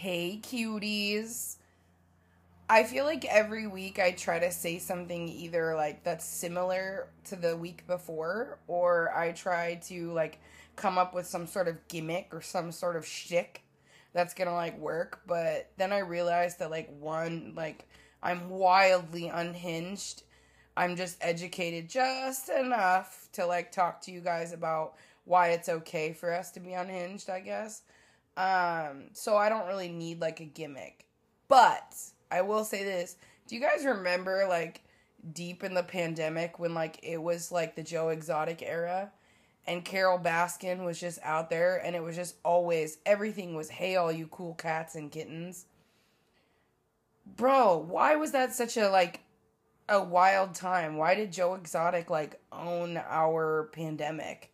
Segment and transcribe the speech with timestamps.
[0.00, 1.56] Hey, cuties.
[2.70, 7.36] I feel like every week I try to say something either like that's similar to
[7.36, 10.38] the week before, or I try to like
[10.74, 13.62] come up with some sort of gimmick or some sort of shtick
[14.14, 15.20] that's gonna like work.
[15.26, 17.86] But then I realized that like one, like
[18.22, 20.22] I'm wildly unhinged.
[20.78, 24.94] I'm just educated just enough to like talk to you guys about
[25.26, 27.82] why it's okay for us to be unhinged, I guess.
[28.36, 31.06] Um, so I don't really need like a gimmick.
[31.48, 31.94] But
[32.30, 33.16] I will say this.
[33.46, 34.82] Do you guys remember like
[35.32, 39.10] deep in the pandemic when like it was like the Joe Exotic era
[39.66, 43.96] and Carole Baskin was just out there and it was just always everything was hey
[43.96, 45.66] all you cool cats and kittens.
[47.36, 49.20] Bro, why was that such a like
[49.88, 50.96] a wild time?
[50.96, 54.52] Why did Joe Exotic like own our pandemic?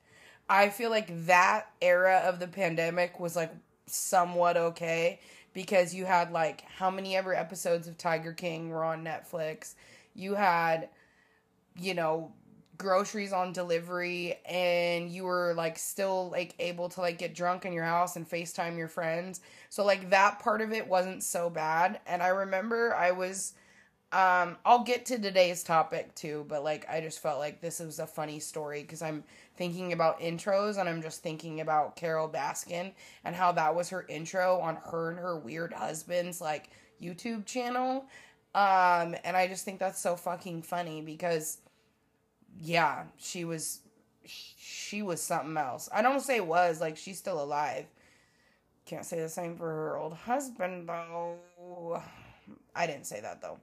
[0.49, 3.53] I feel like that era of the pandemic was like
[3.87, 5.21] somewhat okay
[5.55, 9.75] because you had like how many ever episodes of Tiger King were on Netflix.
[10.15, 10.89] You had
[11.79, 12.33] you know
[12.79, 17.73] groceries on delivery and you were like still like able to like get drunk in
[17.73, 19.41] your house and FaceTime your friends.
[19.71, 22.01] So like that part of it wasn't so bad.
[22.07, 23.55] And I remember I was
[24.13, 27.99] um I'll get to today's topic too, but like I just felt like this was
[27.99, 29.25] a funny story cuz I'm
[29.57, 32.93] thinking about intros and I'm just thinking about Carole Baskin
[33.25, 36.71] and how that was her intro on her and her weird husband's like
[37.03, 38.07] YouTube channel.
[38.55, 41.59] Um and I just think that's so fucking funny because
[42.61, 43.81] yeah, she was
[44.25, 45.89] she was something else.
[45.93, 47.87] I don't say was like she's still alive.
[48.87, 52.03] Can't say the same for her old husband though.
[52.75, 53.59] I didn't say that though.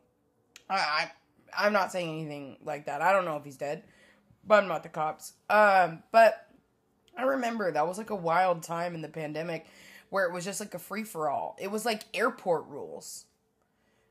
[0.69, 1.11] I, I
[1.56, 3.02] I'm not saying anything like that.
[3.02, 3.83] I don't know if he's dead,
[4.45, 5.33] but I'm not the cops.
[5.50, 6.47] Um, but
[7.17, 9.67] I remember that was like a wild time in the pandemic
[10.09, 11.55] where it was just like a free for all.
[11.59, 13.25] It was like airport rules,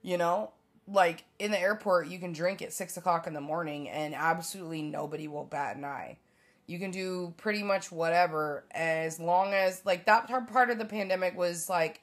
[0.02, 0.52] you know
[0.88, 4.82] like in the airport you can drink at six o'clock in the morning and absolutely
[4.82, 6.18] nobody will bat an eye
[6.66, 11.36] you can do pretty much whatever as long as like that part of the pandemic
[11.36, 12.00] was like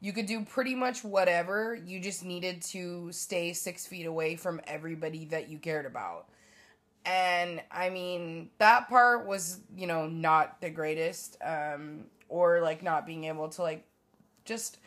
[0.00, 4.60] you could do pretty much whatever you just needed to stay six feet away from
[4.66, 6.26] everybody that you cared about
[7.04, 13.06] and i mean that part was you know not the greatest um or like not
[13.06, 13.84] being able to like
[14.44, 14.78] just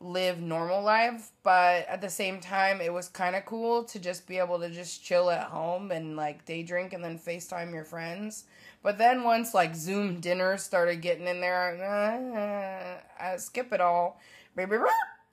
[0.00, 4.26] live normal life, but at the same time, it was kind of cool to just
[4.28, 7.84] be able to just chill at home and like day drink and then FaceTime your
[7.84, 8.44] friends.
[8.82, 14.20] But then once like Zoom dinners started getting in there, uh, I skip it all.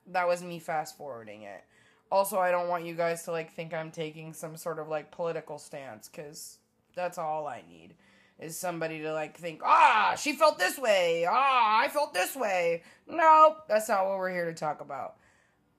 [0.08, 1.64] That was me fast forwarding it.
[2.10, 5.10] Also, I don't want you guys to like think I'm taking some sort of like
[5.10, 6.58] political stance because
[6.94, 7.94] that's all I need
[8.38, 12.82] is somebody to like think, ah, she felt this way, ah, I felt this way.
[13.08, 15.16] No, that's not what we're here to talk about.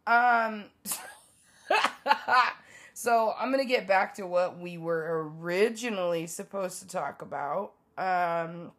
[0.07, 0.65] Um,
[2.93, 7.73] so I'm gonna get back to what we were originally supposed to talk about.
[7.97, 8.71] Um,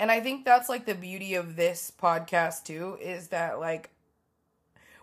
[0.00, 3.90] and I think that's like the beauty of this podcast too, is that like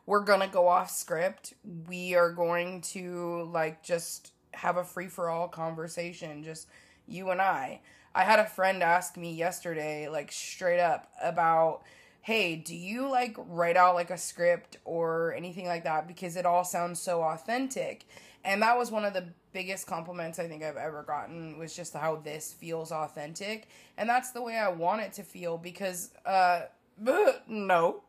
[0.08, 1.54] we're gonna go off script.
[1.88, 6.68] We are going to like just have a free for all conversation, just
[7.08, 7.82] you and I.
[8.16, 11.84] I had a friend ask me yesterday, like straight up, about,
[12.22, 16.08] hey, do you like write out like a script or anything like that?
[16.08, 18.06] Because it all sounds so authentic.
[18.48, 21.94] And that was one of the biggest compliments I think I've ever gotten was just
[21.94, 23.68] how this feels authentic.
[23.98, 26.62] And that's the way I want it to feel because, uh,
[27.48, 28.04] no,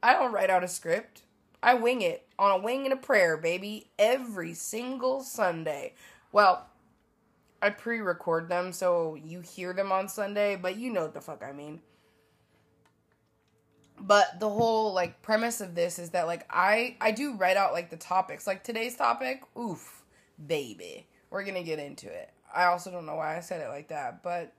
[0.00, 1.22] I don't write out a script.
[1.60, 5.94] I wing it on a wing and a prayer, baby, every single Sunday.
[6.30, 6.68] Well,
[7.60, 11.42] I pre-record them so you hear them on Sunday, but you know what the fuck
[11.42, 11.80] I mean.
[14.00, 17.72] But the whole like premise of this is that like I I do write out
[17.72, 18.46] like the topics.
[18.46, 20.02] Like today's topic, oof,
[20.46, 21.06] baby.
[21.30, 22.30] We're going to get into it.
[22.52, 24.52] I also don't know why I said it like that, but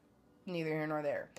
[0.46, 1.30] neither here nor there.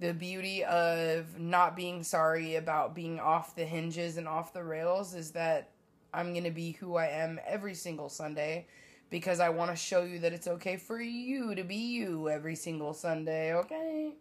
[0.00, 5.14] The beauty of not being sorry about being off the hinges and off the rails
[5.14, 5.70] is that
[6.12, 8.66] I'm going to be who I am every single Sunday
[9.08, 12.56] because I want to show you that it's okay for you to be you every
[12.56, 14.12] single Sunday, okay?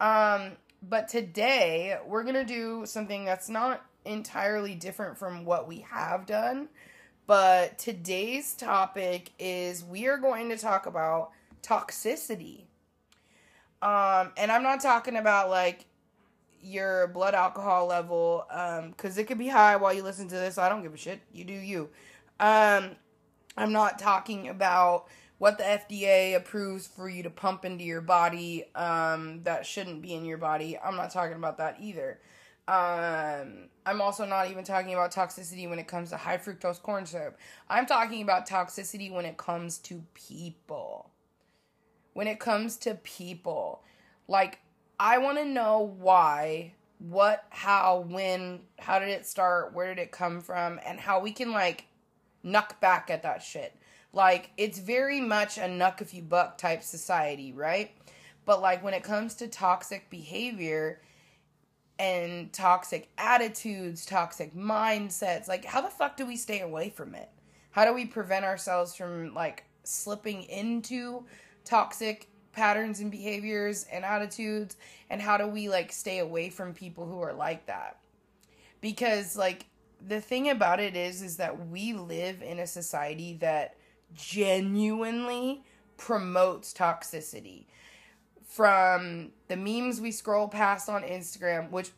[0.00, 5.84] Um, but today we're going to do something that's not entirely different from what we
[5.90, 6.68] have done.
[7.26, 11.30] But today's topic is we are going to talk about
[11.62, 12.64] toxicity.
[13.82, 15.86] Um, and I'm not talking about like
[16.62, 20.58] your blood alcohol level, um, because it could be high while you listen to this.
[20.58, 21.20] I don't give a shit.
[21.32, 21.88] You do you.
[22.38, 22.96] Um,
[23.56, 25.06] I'm not talking about
[25.40, 30.12] what the FDA approves for you to pump into your body um, that shouldn't be
[30.12, 30.78] in your body.
[30.78, 32.20] I'm not talking about that either.
[32.68, 37.06] Um, I'm also not even talking about toxicity when it comes to high fructose corn
[37.06, 37.38] syrup.
[37.70, 41.08] I'm talking about toxicity when it comes to people.
[42.12, 43.82] When it comes to people.
[44.28, 44.58] Like,
[44.98, 50.12] I want to know why, what, how, when, how did it start, where did it
[50.12, 51.86] come from, and how we can, like,
[52.44, 53.79] knuck back at that shit.
[54.12, 57.92] Like, it's very much a knuck if you buck type society, right?
[58.44, 61.00] But, like, when it comes to toxic behavior,
[62.00, 65.46] and toxic attitudes, toxic mindsets.
[65.46, 67.28] Like, how the fuck do we stay away from it?
[67.72, 71.24] How do we prevent ourselves from like slipping into
[71.64, 74.78] toxic patterns and behaviors and attitudes?
[75.10, 77.98] And how do we like stay away from people who are like that?
[78.80, 79.66] Because, like,
[80.08, 83.76] the thing about it is, is that we live in a society that
[84.14, 85.62] genuinely
[85.96, 87.66] promotes toxicity
[88.50, 91.90] from the memes we scroll past on Instagram, which,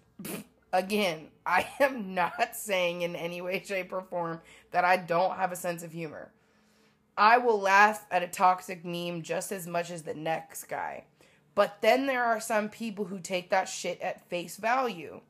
[0.73, 5.51] again, I am not saying in any way, shape, or form that I don't have
[5.51, 6.31] a sense of humor.
[7.17, 11.05] I will laugh at a toxic meme just as much as the next guy.
[11.55, 15.21] But then there are some people who take that shit at face value.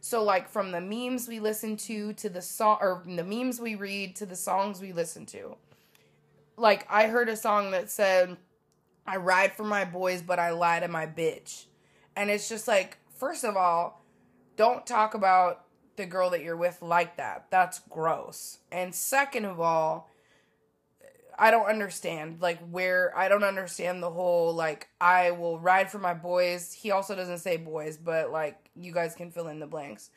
[0.00, 3.74] So like from the memes we listen to to the song or the memes we
[3.74, 5.56] read to the songs we listen to.
[6.60, 8.36] Like I heard a song that said
[9.06, 11.64] I ride for my boys, but I lie to my bitch.
[12.14, 14.04] And it's just like, first of all,
[14.56, 15.64] don't talk about
[15.96, 17.46] the girl that you're with like that.
[17.50, 18.58] That's gross.
[18.70, 20.10] And second of all,
[21.38, 25.98] I don't understand like where I don't understand the whole like I will ride for
[25.98, 26.74] my boys.
[26.74, 30.10] He also doesn't say boys, but like you guys can fill in the blanks.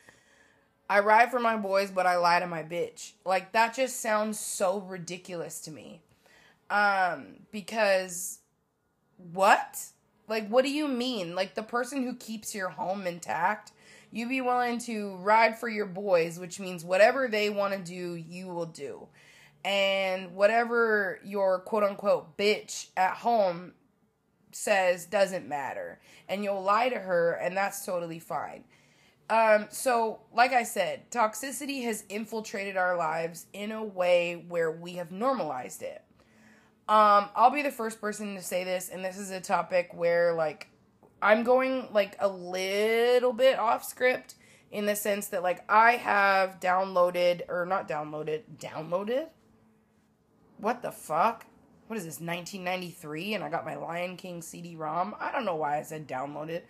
[0.90, 3.14] I ride for my boys, but I lie to my bitch.
[3.26, 6.02] Like that just sounds so ridiculous to me.
[6.74, 8.40] Um because
[9.18, 9.80] what?
[10.28, 11.36] Like, what do you mean?
[11.36, 13.72] Like, the person who keeps your home intact,
[14.12, 18.16] you be willing to ride for your boys, which means whatever they want to do,
[18.16, 19.08] you will do.
[19.66, 23.74] And whatever your quote unquote bitch at home
[24.52, 26.00] says doesn't matter.
[26.28, 28.64] And you'll lie to her, and that's totally fine.
[29.30, 34.94] Um, so, like I said, toxicity has infiltrated our lives in a way where we
[34.94, 36.04] have normalized it.
[36.90, 40.34] Um, I'll be the first person to say this, and this is a topic where
[40.34, 40.68] like
[41.22, 44.36] I'm going like a little bit off script
[44.72, 49.28] in the sense that like I have downloaded or not downloaded, downloaded.
[50.58, 51.46] What the fuck?
[51.88, 55.16] What is this 1993 and I got my Lion King CD-ROM?
[55.20, 56.64] I don't know why I said downloaded.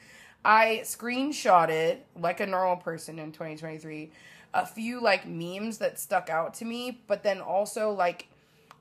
[0.46, 4.12] I screenshotted like a normal person in 2023
[4.54, 8.28] a few like memes that stuck out to me, but then also like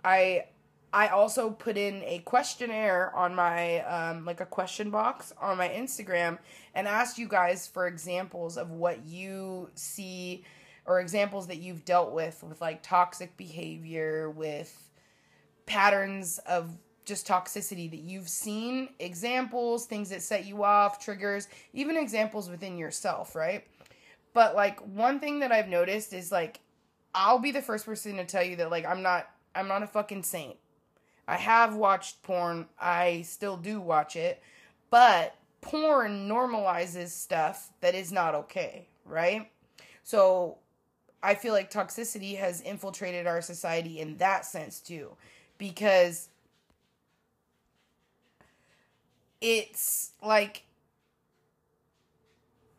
[0.04, 0.46] I
[0.92, 5.68] I also put in a questionnaire on my um, like a question box on my
[5.68, 6.38] Instagram
[6.74, 10.44] and asked you guys for examples of what you see
[10.84, 14.90] or examples that you've dealt with with like toxic behavior with
[15.64, 21.96] patterns of just toxicity that you've seen examples things that set you off triggers even
[21.96, 23.64] examples within yourself right?
[24.34, 26.60] But like one thing that i've noticed is like
[27.14, 29.86] i'll be the first person to tell you that like i'm not i'm not a
[29.86, 30.56] fucking saint
[31.26, 32.66] I have watched porn.
[32.80, 34.42] I still do watch it.
[34.90, 39.50] But porn normalizes stuff that is not okay, right?
[40.02, 40.58] So
[41.22, 45.16] I feel like toxicity has infiltrated our society in that sense too.
[45.58, 46.28] Because
[49.40, 50.64] it's like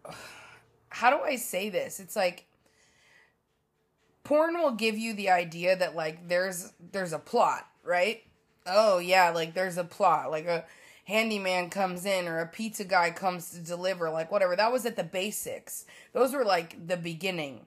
[0.89, 1.99] how do I say this?
[1.99, 2.45] It's like
[4.23, 8.23] porn will give you the idea that like there's there's a plot, right?
[8.65, 10.65] Oh yeah, like there's a plot, like a
[11.05, 14.55] handyman comes in or a pizza guy comes to deliver, like whatever.
[14.55, 15.85] That was at the basics.
[16.13, 17.65] Those were like the beginning.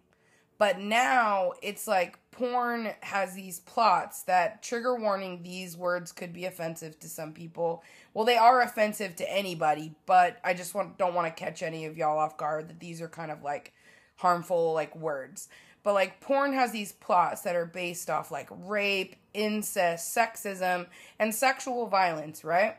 [0.59, 6.47] But now it's like porn has these plots that trigger warning these words could be
[6.47, 7.83] offensive to some people.
[8.15, 11.85] Well, they are offensive to anybody, but I just want don't want to catch any
[11.85, 13.75] of y'all off guard that these are kind of like
[14.17, 15.49] harmful like words.
[15.83, 20.87] But like porn has these plots that are based off like rape, incest, sexism,
[21.19, 22.77] and sexual violence, right?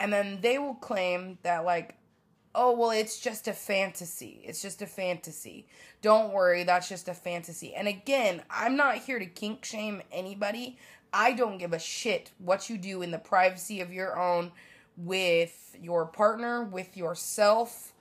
[0.00, 1.96] And then they will claim that like
[2.54, 5.66] oh well it's just a fantasy it's just a fantasy
[6.02, 10.76] don't worry that's just a fantasy and again i'm not here to kink shame anybody
[11.14, 14.52] i don't give a shit what you do in the privacy of your own
[14.98, 17.94] with your partner with yourself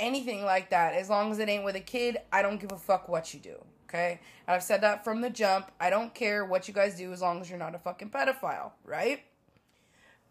[0.00, 0.94] anything like that.
[0.94, 3.40] As long as it ain't with a kid, I don't give a fuck what you
[3.40, 3.56] do.
[3.88, 4.20] Okay?
[4.46, 5.70] And I've said that from the jump.
[5.80, 8.72] I don't care what you guys do as long as you're not a fucking pedophile,
[8.84, 9.22] right?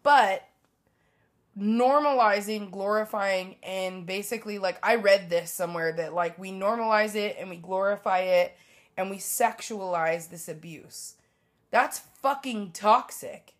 [0.02, 0.46] But
[1.58, 7.48] normalizing, glorifying, and basically, like, I read this somewhere that, like, we normalize it and
[7.48, 8.56] we glorify it
[8.96, 11.14] and we sexualize this abuse.
[11.70, 13.54] That's fucking toxic.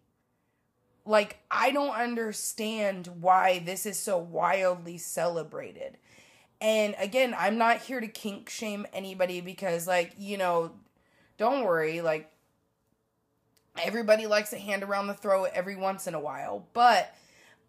[1.04, 5.98] Like, I don't understand why this is so wildly celebrated.
[6.60, 10.72] And again, I'm not here to kink shame anybody because, like, you know,
[11.36, 12.30] don't worry, like,
[13.82, 16.66] everybody likes a hand around the throat every once in a while.
[16.72, 17.14] But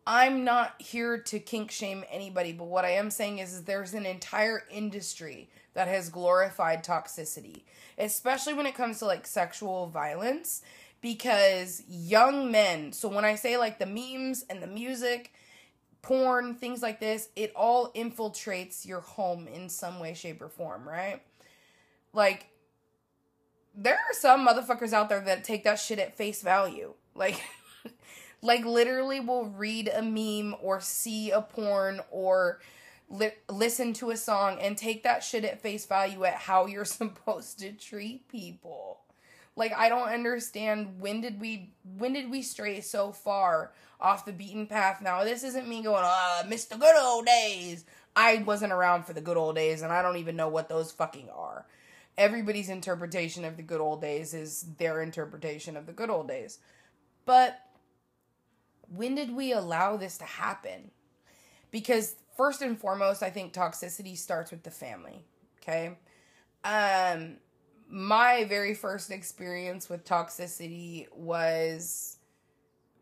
[0.06, 3.94] I'm not here to kink shame anybody, but what I am saying is, is there's
[3.94, 7.64] an entire industry that has glorified toxicity,
[7.98, 10.62] especially when it comes to like sexual violence,
[11.02, 15.34] because young men, so when I say like the memes and the music,
[16.08, 20.88] porn, things like this, it all infiltrates your home in some way, shape, or form,
[20.88, 21.22] right?
[22.14, 22.48] Like,
[23.76, 26.94] there are some motherfuckers out there that take that shit at face value.
[27.14, 27.42] Like,
[28.42, 32.62] like literally will read a meme or see a porn or
[33.10, 36.86] li- listen to a song and take that shit at face value at how you're
[36.86, 39.02] supposed to treat people.
[39.58, 44.34] Like I don't understand when did we when did we stray so far off the
[44.34, 45.24] beaten path now?
[45.24, 47.86] This isn't me going, "Uh, miss the good old days."
[48.18, 50.92] I wasn't around for the good old days and I don't even know what those
[50.92, 51.68] fucking are.
[52.18, 56.58] Everybody's interpretation of the good old days is their interpretation of the good old days.
[57.26, 57.60] But
[58.90, 60.90] when did we allow this to happen?
[61.70, 65.24] Because first and foremost, I think toxicity starts with the family.
[65.62, 65.98] Okay.
[66.64, 67.38] Um,
[67.88, 72.17] my very first experience with toxicity was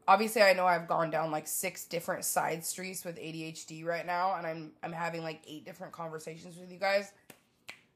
[0.08, 4.36] obviously I know I've gone down like six different side streets with ADHD right now,
[4.36, 7.12] and I'm I'm having like eight different conversations with you guys.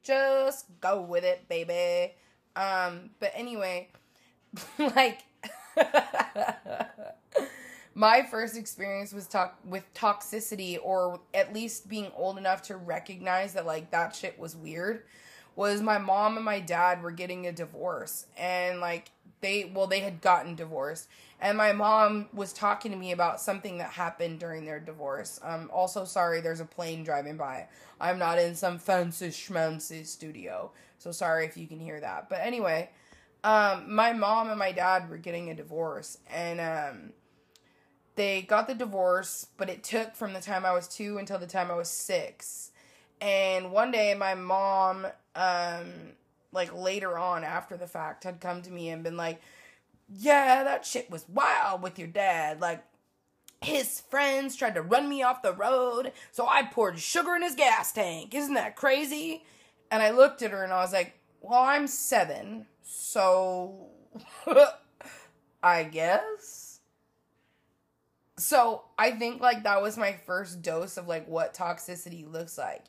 [0.02, 2.14] Just go with it, baby.
[2.56, 3.88] Um, but anyway,
[4.78, 5.20] like
[7.94, 13.54] my first experience was talk with toxicity or at least being old enough to recognize
[13.54, 15.02] that like that shit was weird
[15.56, 20.00] was my mom and my dad were getting a divorce and like they well they
[20.00, 21.08] had gotten divorced
[21.40, 25.40] and my mom was talking to me about something that happened during their divorce.
[25.42, 27.68] Um also sorry there's a plane driving by.
[28.00, 30.72] I'm not in some fancy schmancy studio.
[30.98, 32.28] So sorry if you can hear that.
[32.28, 32.90] But anyway
[33.42, 36.18] um my mom and my dad were getting a divorce.
[36.30, 37.12] And um
[38.16, 41.46] they got the divorce, but it took from the time I was two until the
[41.46, 42.70] time I was six.
[43.20, 45.92] And one day, my mom, um,
[46.52, 49.40] like later on after the fact, had come to me and been like,
[50.12, 52.60] Yeah, that shit was wild with your dad.
[52.60, 52.84] Like,
[53.62, 57.54] his friends tried to run me off the road, so I poured sugar in his
[57.54, 58.34] gas tank.
[58.34, 59.44] Isn't that crazy?
[59.90, 63.88] And I looked at her and I was like, Well, I'm seven, so
[65.62, 66.70] I guess
[68.40, 72.84] so I think like that was my first dose of like what toxicity looks like.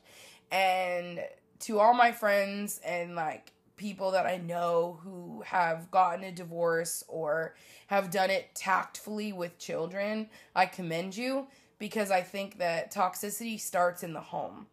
[0.50, 1.20] And
[1.60, 3.52] to all my friends and like
[3.82, 7.54] people that I know who have gotten a divorce or
[7.88, 11.48] have done it tactfully with children, I commend you
[11.78, 14.66] because I think that toxicity starts in the home.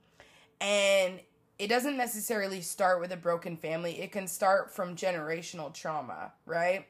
[0.62, 1.20] And
[1.58, 4.00] it doesn't necessarily start with a broken family.
[4.00, 6.86] It can start from generational trauma, right?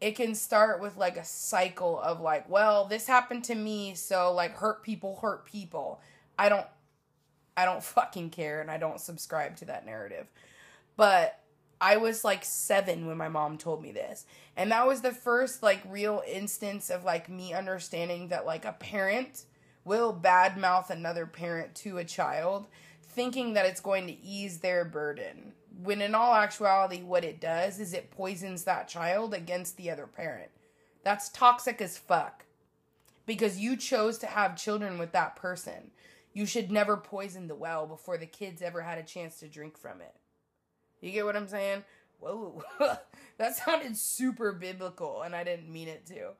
[0.00, 4.32] it can start with like a cycle of like, well, this happened to me, so
[4.32, 6.00] like hurt people hurt people.
[6.38, 6.66] I don't
[7.56, 10.26] I don't fucking care and I don't subscribe to that narrative.
[10.96, 11.39] But
[11.80, 14.26] I was like 7 when my mom told me this.
[14.56, 18.72] And that was the first like real instance of like me understanding that like a
[18.72, 19.44] parent
[19.84, 22.66] will badmouth another parent to a child
[23.02, 27.80] thinking that it's going to ease their burden when in all actuality, what it does
[27.80, 30.50] is it poisons that child against the other parent.
[31.04, 32.44] That's toxic as fuck.
[33.26, 35.92] Because you chose to have children with that person.
[36.32, 39.78] You should never poison the well before the kids ever had a chance to drink
[39.78, 40.14] from it.
[41.00, 41.84] You get what I'm saying?
[42.20, 42.62] Whoa.
[43.38, 46.32] that sounded super biblical, and I didn't mean it to.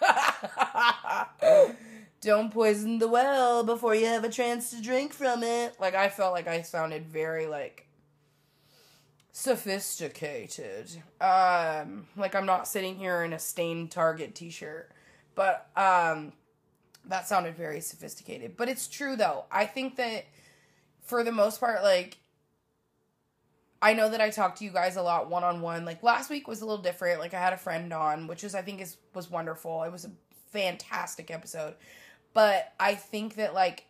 [2.20, 5.76] Don't poison the well before you have a chance to drink from it.
[5.80, 7.88] Like, I felt like I sounded very, like,
[9.32, 11.02] sophisticated.
[11.20, 14.92] Um, like I'm not sitting here in a stained Target t-shirt,
[15.34, 16.32] but um,
[17.06, 18.56] that sounded very sophisticated.
[18.56, 19.46] But it's true though.
[19.50, 20.26] I think that
[21.02, 22.18] for the most part, like
[23.82, 25.84] I know that I talked to you guys a lot one on one.
[25.84, 27.18] Like last week was a little different.
[27.18, 29.82] Like I had a friend on, which is I think is was wonderful.
[29.82, 30.10] It was a
[30.52, 31.74] fantastic episode.
[32.32, 33.86] But I think that like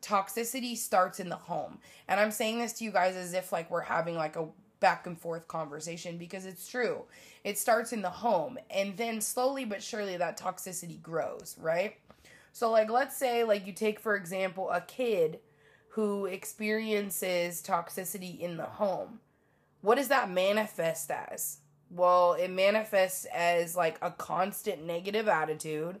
[0.00, 1.78] toxicity starts in the home.
[2.06, 4.46] And I'm saying this to you guys as if like we're having like a
[4.78, 7.02] back and forth conversation because it's true.
[7.42, 11.96] It starts in the home and then slowly but surely that toxicity grows, right?
[12.52, 15.40] So like let's say like you take for example a kid
[15.90, 19.20] who experiences toxicity in the home.
[19.80, 21.58] What does that manifest as?
[21.90, 25.98] Well, it manifests as like a constant negative attitude,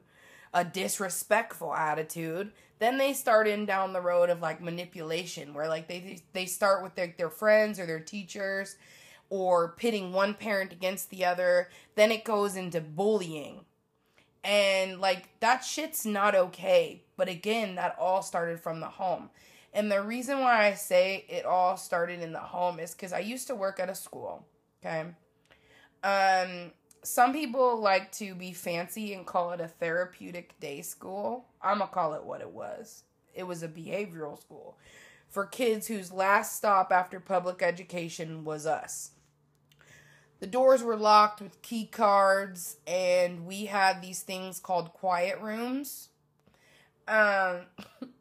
[0.54, 2.52] a disrespectful attitude.
[2.78, 6.82] Then they start in down the road of like manipulation where like they they start
[6.84, 8.76] with their their friends or their teachers
[9.28, 11.68] or pitting one parent against the other.
[11.96, 13.64] Then it goes into bullying.
[14.44, 17.02] And like that shit's not okay.
[17.16, 19.30] But again, that all started from the home.
[19.72, 23.20] And the reason why I say it all started in the home is because I
[23.20, 24.46] used to work at a school.
[24.84, 25.06] Okay.
[26.02, 26.72] Um,
[27.02, 31.46] some people like to be fancy and call it a therapeutic day school.
[31.62, 33.04] I'm going to call it what it was.
[33.34, 34.76] It was a behavioral school
[35.30, 39.12] for kids whose last stop after public education was us.
[40.40, 46.08] The doors were locked with key cards, and we had these things called quiet rooms.
[47.06, 47.66] Um,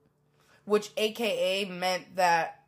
[0.70, 2.62] which AKA meant that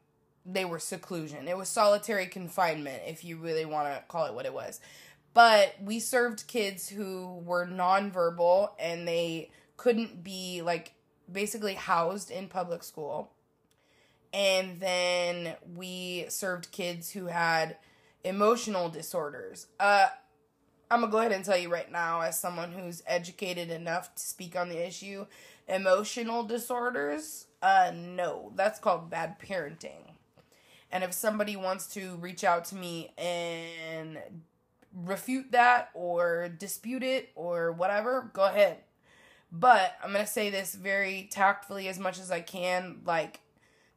[0.44, 1.48] they were seclusion.
[1.48, 4.82] It was solitary confinement, if you really want to call it what it was.
[5.36, 10.94] But we served kids who were nonverbal and they couldn't be like
[11.32, 13.32] basically housed in public school.
[14.34, 17.78] And then we served kids who had
[18.24, 19.68] emotional disorders.
[19.80, 20.08] Uh,
[20.90, 24.22] I'm gonna go ahead and tell you right now, as someone who's educated enough to
[24.22, 25.28] speak on the issue,
[25.68, 30.12] emotional disorders uh, no, that's called bad parenting.
[30.92, 34.18] And if somebody wants to reach out to me and
[34.94, 38.78] refute that or dispute it or whatever, go ahead.
[39.52, 43.02] But I'm going to say this very tactfully as much as I can.
[43.06, 43.42] Like,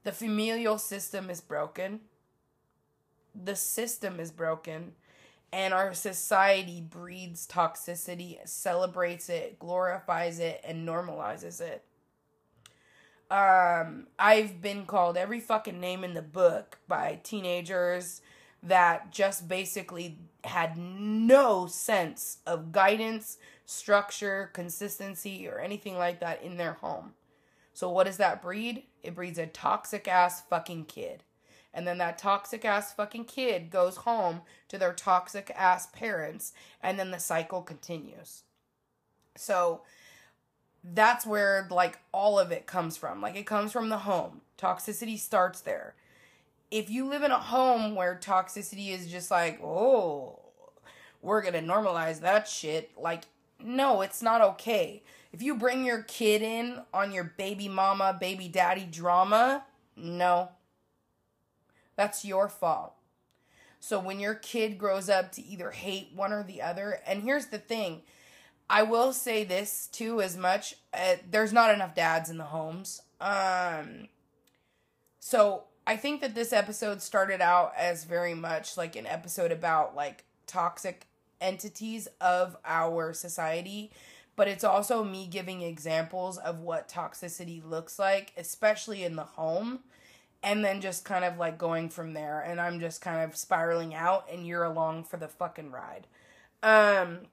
[0.03, 2.01] the familial system is broken.
[3.35, 4.93] The system is broken.
[5.53, 11.85] And our society breeds toxicity, celebrates it, glorifies it, and normalizes it.
[13.31, 18.21] Um, I've been called every fucking name in the book by teenagers
[18.63, 26.57] that just basically had no sense of guidance, structure, consistency, or anything like that in
[26.57, 27.13] their home.
[27.73, 28.85] So, what does that breed?
[29.03, 31.25] It breeds a toxic ass fucking kid.
[31.75, 36.99] And then that toxic ass fucking kid goes home to their toxic ass parents, and
[36.99, 38.45] then the cycle continues.
[39.37, 39.83] So,
[40.93, 43.21] that's where like all of it comes from.
[43.23, 44.43] Like it comes from the home.
[44.59, 45.95] Toxicity starts there.
[46.71, 50.41] If you live in a home where toxicity is just like, oh,
[51.23, 53.25] we're going to normalize that shit, like
[53.63, 55.03] no, it's not okay.
[55.33, 59.65] If you bring your kid in on your baby mama, baby daddy drama,
[59.97, 60.51] no.
[61.97, 62.95] That's your fault.
[63.81, 67.47] So when your kid grows up to either hate one or the other, and here's
[67.47, 68.03] the thing,
[68.69, 73.03] I will say this too as much uh, there's not enough dads in the homes.
[73.21, 74.09] Um
[75.21, 79.95] so I think that this episode started out as very much like an episode about
[79.95, 81.07] like toxic
[81.41, 83.91] entities of our society,
[84.35, 89.81] but it's also me giving examples of what toxicity looks like, especially in the home,
[90.43, 93.95] and then just kind of like going from there and I'm just kind of spiraling
[93.95, 96.07] out and you're along for the fucking ride.
[96.63, 97.27] Um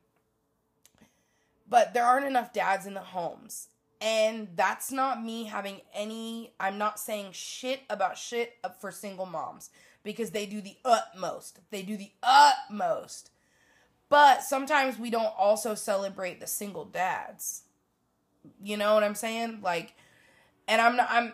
[1.71, 3.69] but there aren't enough dads in the homes.
[4.01, 9.69] And that's not me having any, I'm not saying shit about shit for single moms
[10.03, 11.59] because they do the utmost.
[11.71, 13.31] They do the utmost.
[14.09, 17.63] But sometimes we don't also celebrate the single dads.
[18.61, 19.59] You know what I'm saying?
[19.63, 19.93] Like,
[20.67, 21.33] and I'm not, I'm,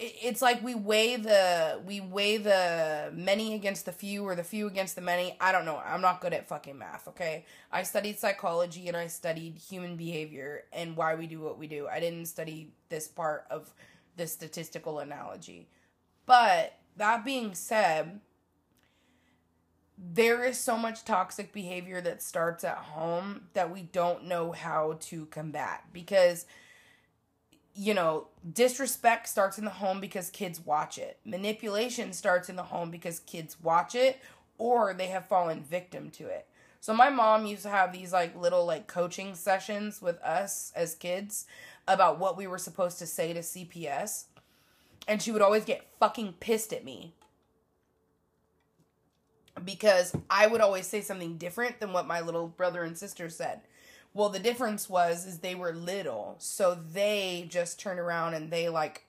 [0.00, 4.66] it's like we weigh the we weigh the many against the few or the few
[4.66, 5.36] against the many.
[5.40, 5.76] I don't know.
[5.84, 7.44] I'm not good at fucking math, okay?
[7.70, 11.86] I studied psychology and I studied human behavior and why we do what we do.
[11.86, 13.74] I didn't study this part of
[14.16, 15.68] the statistical analogy.
[16.24, 18.20] But that being said,
[19.98, 24.96] there is so much toxic behavior that starts at home that we don't know how
[25.00, 26.46] to combat because
[27.74, 31.18] you know, disrespect starts in the home because kids watch it.
[31.24, 34.20] Manipulation starts in the home because kids watch it
[34.58, 36.46] or they have fallen victim to it.
[36.80, 40.94] So my mom used to have these like little like coaching sessions with us as
[40.94, 41.46] kids
[41.86, 44.24] about what we were supposed to say to CPS.
[45.06, 47.14] And she would always get fucking pissed at me.
[49.62, 53.60] Because I would always say something different than what my little brother and sister said.
[54.12, 58.68] Well, the difference was is they were little, so they just turned around and they
[58.68, 59.04] like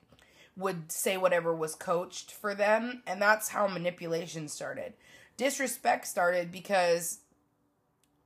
[0.55, 4.93] would say whatever was coached for them, and that's how manipulation started.
[5.37, 7.19] Disrespect started because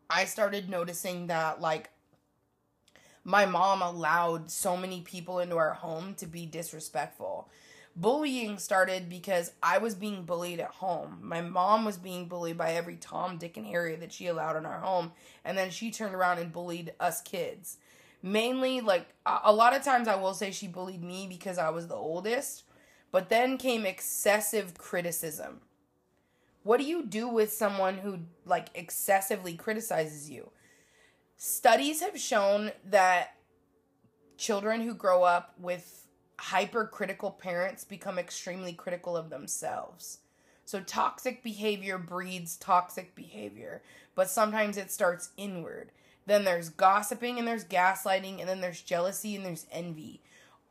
[0.10, 1.90] I started noticing that like
[3.24, 7.50] my mom allowed so many people into our home to be disrespectful.
[7.98, 11.20] Bullying started because I was being bullied at home.
[11.22, 14.66] My mom was being bullied by every Tom, Dick, and Harry that she allowed in
[14.66, 15.14] our home,
[15.46, 17.78] and then she turned around and bullied us kids.
[18.22, 21.88] Mainly, like, a lot of times I will say she bullied me because I was
[21.88, 22.64] the oldest,
[23.12, 25.62] but then came excessive criticism.
[26.64, 30.50] What do you do with someone who, like, excessively criticizes you?
[31.38, 33.38] Studies have shown that
[34.38, 36.05] children who grow up with
[36.38, 40.20] hypercritical parents become extremely critical of themselves.
[40.66, 43.84] So toxic behavior breeds toxic behavior,
[44.16, 45.92] but sometimes it starts inward.
[46.26, 50.22] Then there's gossiping and there's gaslighting and then there's jealousy and there's envy.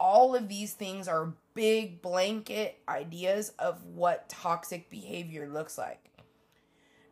[0.01, 6.11] All of these things are big blanket ideas of what toxic behavior looks like.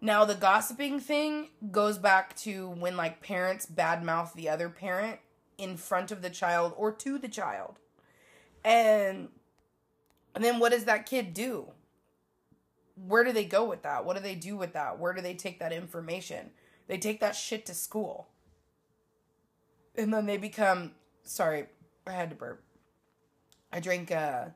[0.01, 5.21] Now the gossiping thing goes back to when like parents badmouth the other parent
[5.57, 7.79] in front of the child or to the child.
[8.65, 9.29] And
[10.35, 11.67] and then what does that kid do?
[12.95, 14.05] Where do they go with that?
[14.05, 14.99] What do they do with that?
[14.99, 16.51] Where do they take that information?
[16.87, 18.29] They take that shit to school.
[19.97, 21.67] And then they become sorry,
[22.07, 22.63] I had to burp.
[23.73, 24.55] I drink a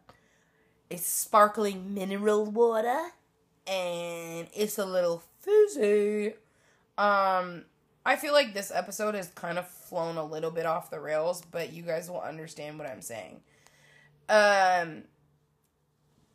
[0.90, 3.11] a sparkling mineral water
[3.66, 6.35] and it's a little fizzy.
[6.97, 7.64] Um
[8.05, 11.42] I feel like this episode has kind of flown a little bit off the rails,
[11.51, 13.40] but you guys will understand what I'm saying
[14.29, 15.05] um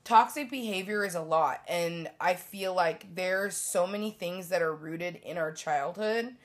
[0.03, 4.73] toxic behavior is a lot and i feel like there's so many things that are
[4.73, 6.35] rooted in our childhood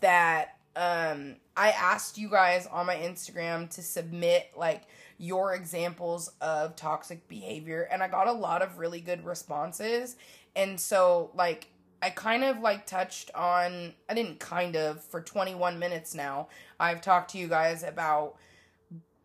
[0.00, 4.82] that um i asked you guys on my instagram to submit like
[5.18, 10.16] your examples of toxic behavior and i got a lot of really good responses
[10.54, 11.68] and so like
[12.02, 17.00] i kind of like touched on i didn't kind of for 21 minutes now i've
[17.00, 18.36] talked to you guys about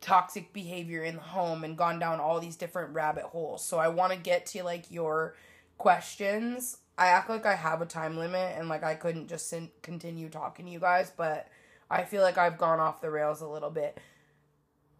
[0.02, 3.64] toxic behavior in the home and gone down all these different rabbit holes.
[3.64, 5.36] So I want to get to like your
[5.78, 6.78] questions.
[6.98, 10.66] I act like I have a time limit and like I couldn't just continue talking
[10.66, 11.48] to you guys, but
[11.90, 14.00] I feel like I've gone off the rails a little bit.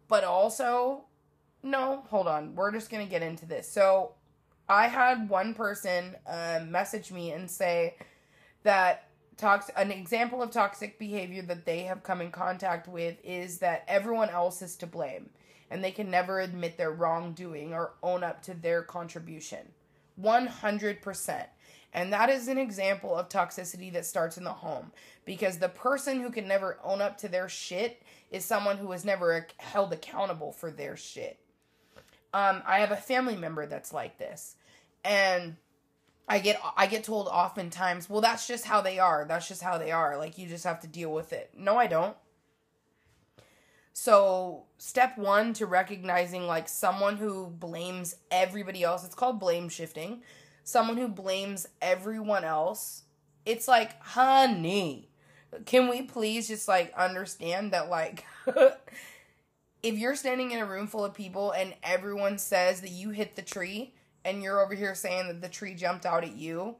[0.08, 1.04] But also,
[1.62, 2.54] no, hold on.
[2.54, 3.70] We're just going to get into this.
[3.70, 4.14] So
[4.68, 7.96] I had one person uh, message me and say
[8.62, 13.58] that tox an example of toxic behavior that they have come in contact with is
[13.58, 15.30] that everyone else is to blame
[15.70, 19.68] and they can never admit their wrongdoing or own up to their contribution.
[20.20, 21.46] 100%
[21.94, 24.92] and that is an example of toxicity that starts in the home
[25.24, 29.04] because the person who can never own up to their shit is someone who was
[29.04, 31.38] never held accountable for their shit.
[32.34, 34.56] Um, i have a family member that's like this
[35.04, 35.56] and
[36.32, 39.26] I get I get told oftentimes, well that's just how they are.
[39.28, 40.16] That's just how they are.
[40.16, 41.50] Like you just have to deal with it.
[41.54, 42.16] No, I don't.
[43.92, 49.04] So, step 1 to recognizing like someone who blames everybody else.
[49.04, 50.22] It's called blame shifting.
[50.64, 53.02] Someone who blames everyone else.
[53.44, 55.10] It's like, "Honey,
[55.66, 58.24] can we please just like understand that like
[59.82, 63.36] if you're standing in a room full of people and everyone says that you hit
[63.36, 63.92] the tree,
[64.24, 66.76] and you're over here saying that the tree jumped out at you,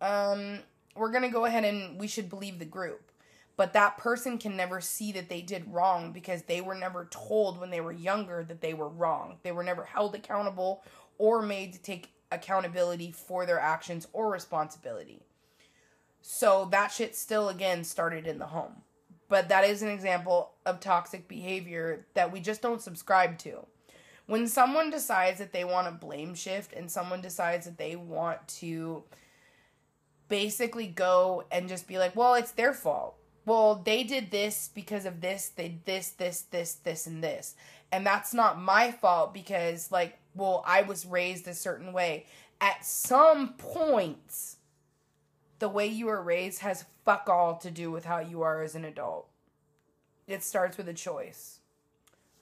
[0.00, 0.58] um,
[0.96, 3.10] we're going to go ahead and we should believe the group.
[3.56, 7.60] But that person can never see that they did wrong because they were never told
[7.60, 9.36] when they were younger that they were wrong.
[9.42, 10.82] They were never held accountable
[11.18, 15.22] or made to take accountability for their actions or responsibility.
[16.20, 18.82] So that shit still again started in the home.
[19.28, 23.66] But that is an example of toxic behavior that we just don't subscribe to
[24.26, 28.46] when someone decides that they want to blame shift and someone decides that they want
[28.48, 29.04] to
[30.28, 33.16] basically go and just be like, well, it's their fault.
[33.46, 37.54] Well, they did this because of this, they this, this, this, this, and this.
[37.92, 42.24] And that's not my fault because, like, well, I was raised a certain way.
[42.60, 44.56] At some points,
[45.58, 48.74] the way you were raised has fuck all to do with how you are as
[48.74, 49.28] an adult.
[50.26, 51.58] It starts with a choice.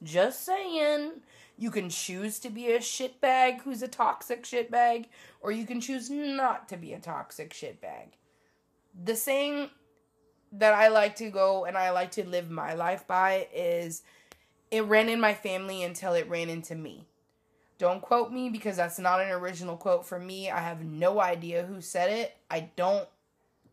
[0.02, 1.22] Just saying.
[1.56, 5.06] You can choose to be a shitbag who's a toxic shitbag,
[5.40, 8.14] or you can choose not to be a toxic shitbag.
[9.04, 9.70] The saying
[10.52, 14.02] that I like to go and I like to live my life by is
[14.70, 17.06] it ran in my family until it ran into me.
[17.78, 20.50] Don't quote me because that's not an original quote from me.
[20.50, 22.36] I have no idea who said it.
[22.50, 23.08] I don't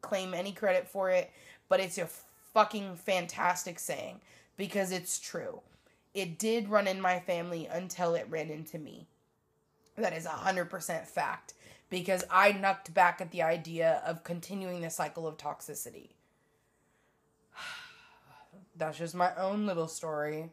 [0.01, 1.31] claim any credit for it,
[1.67, 2.07] but it's a
[2.53, 4.21] fucking fantastic saying
[4.57, 5.61] because it's true
[6.13, 9.07] it did run in my family until it ran into me.
[9.95, 11.53] That is 100% fact
[11.89, 16.09] because I knucked back at the idea of continuing the cycle of toxicity.
[18.75, 20.49] that's just my own little story.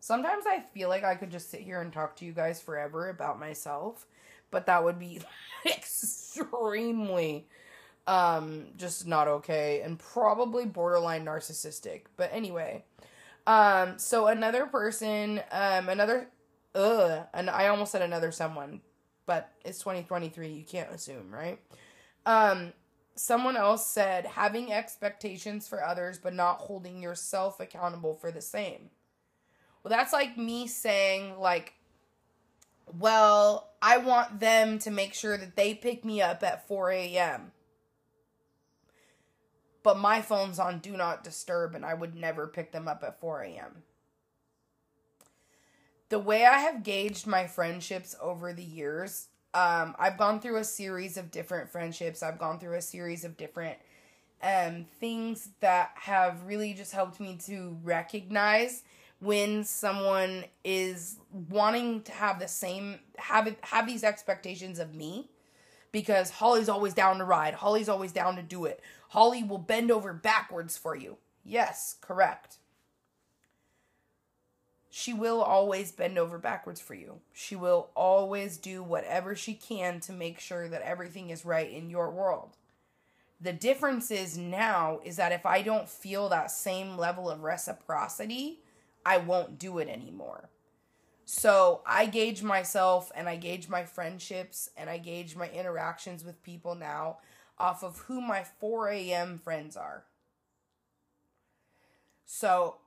[0.00, 3.08] Sometimes I feel like I could just sit here and talk to you guys forever
[3.08, 4.06] about myself,
[4.50, 5.20] but that would be
[5.66, 7.46] extremely
[8.06, 12.02] um just not okay and probably borderline narcissistic.
[12.16, 12.84] But anyway,
[13.46, 16.28] um so another person um another
[16.74, 18.80] ugh and I almost said another someone,
[19.26, 21.58] but it's 2023, you can't assume, right?
[22.26, 22.72] Um
[23.14, 28.90] someone else said having expectations for others but not holding yourself accountable for the same.
[29.82, 31.74] Well, that's like me saying like
[32.98, 37.52] well, I want them to make sure that they pick me up at 4 a.m.
[39.82, 43.20] But my phone's on do not disturb, and I would never pick them up at
[43.20, 43.82] 4 a.m.
[46.10, 50.64] The way I have gauged my friendships over the years, um, I've gone through a
[50.64, 52.22] series of different friendships.
[52.22, 53.78] I've gone through a series of different
[54.42, 58.82] um, things that have really just helped me to recognize
[59.20, 61.16] when someone is
[61.50, 65.28] wanting to have the same have have these expectations of me
[65.92, 67.54] because Holly's always down to ride.
[67.54, 68.80] Holly's always down to do it.
[69.10, 71.16] Holly will bend over backwards for you.
[71.44, 72.56] Yes, correct.
[74.90, 77.20] She will always bend over backwards for you.
[77.32, 81.90] She will always do whatever she can to make sure that everything is right in
[81.90, 82.56] your world.
[83.40, 88.60] The difference is now is that if I don't feel that same level of reciprocity,
[89.06, 90.50] I won't do it anymore.
[91.32, 96.42] So I gauge myself and I gauge my friendships and I gauge my interactions with
[96.42, 97.18] people now
[97.56, 99.38] off of who my 4 a.m.
[99.38, 100.02] friends are.
[102.26, 102.78] So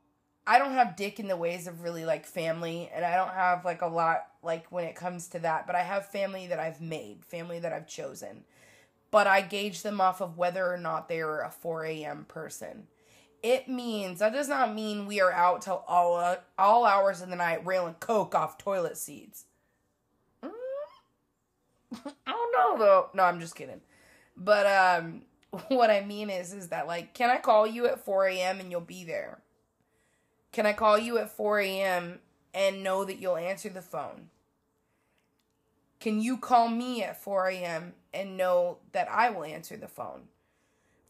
[0.46, 3.64] I don't have dick in the ways of really like family and I don't have
[3.64, 6.82] like a lot like when it comes to that, but I have family that I've
[6.82, 8.44] made, family that I've chosen.
[9.10, 12.26] But I gauge them off of whether or not they are a 4 a.m.
[12.28, 12.88] person
[13.44, 17.30] it means that does not mean we are out till all uh, all hours of
[17.30, 19.46] the night railing coke off toilet seats.
[20.44, 20.50] Mm?
[22.26, 23.10] I don't know though.
[23.14, 23.82] No, I'm just kidding.
[24.38, 25.24] But um,
[25.68, 28.60] what I mean is, is that like, can I call you at 4 a.m.
[28.60, 29.40] and you'll be there?
[30.54, 32.20] Can I call you at 4 a.m.
[32.54, 34.30] and know that you'll answer the phone?
[36.00, 37.94] Can you call me at 4 a.m.
[38.14, 40.28] and know that I will answer the phone?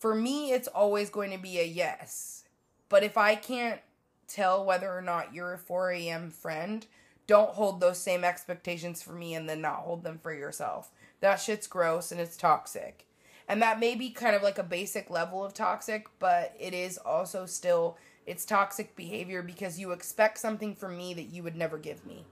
[0.04, 2.44] For me, it's always going to be a yes.
[2.90, 3.80] But if I can't
[4.28, 6.30] tell whether or not you're a 4 a.m.
[6.30, 6.86] friend,
[7.26, 10.92] don't hold those same expectations for me and then not hold them for yourself.
[11.22, 13.08] That shit's gross and it's toxic.
[13.48, 16.98] And that may be kind of like a basic level of toxic, but it is
[16.98, 21.78] also still it's toxic behavior because you expect something from me that you would never
[21.78, 22.26] give me.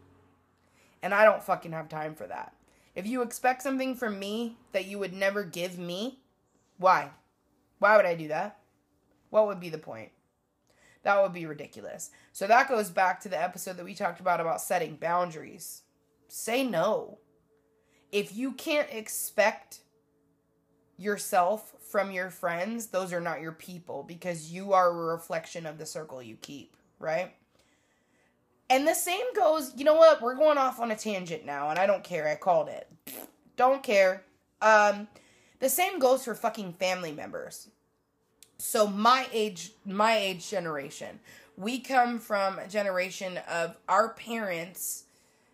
[1.01, 2.53] And I don't fucking have time for that.
[2.95, 6.19] If you expect something from me that you would never give me,
[6.77, 7.11] why?
[7.81, 8.59] Why would I do that?
[9.31, 10.11] What would be the point?
[11.01, 12.11] That would be ridiculous.
[12.31, 15.81] So that goes back to the episode that we talked about about setting boundaries.
[16.27, 17.17] Say no.
[18.11, 19.79] If you can't expect
[20.95, 25.79] yourself from your friends, those are not your people because you are a reflection of
[25.79, 27.33] the circle you keep, right?
[28.69, 30.21] And the same goes, you know what?
[30.21, 32.27] We're going off on a tangent now and I don't care.
[32.27, 32.87] I called it.
[33.57, 34.23] Don't care.
[34.61, 35.07] Um
[35.61, 37.69] the same goes for fucking family members.
[38.57, 41.21] So my age, my age generation,
[41.55, 45.05] we come from a generation of our parents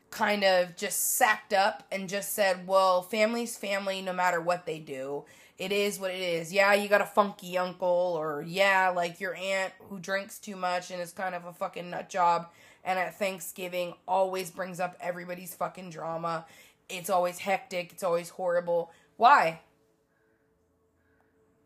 [0.10, 4.80] kind of just sacked up and just said, well, family's family no matter what they
[4.80, 5.26] do.
[5.58, 6.54] It is what it is.
[6.54, 10.92] Yeah, you got a funky uncle, or yeah, like your aunt who drinks too much
[10.92, 12.48] and is kind of a fucking nut job.
[12.84, 16.46] And at Thanksgiving, always brings up everybody's fucking drama.
[16.90, 17.92] It's always hectic.
[17.92, 18.92] It's always horrible.
[19.18, 19.62] Why?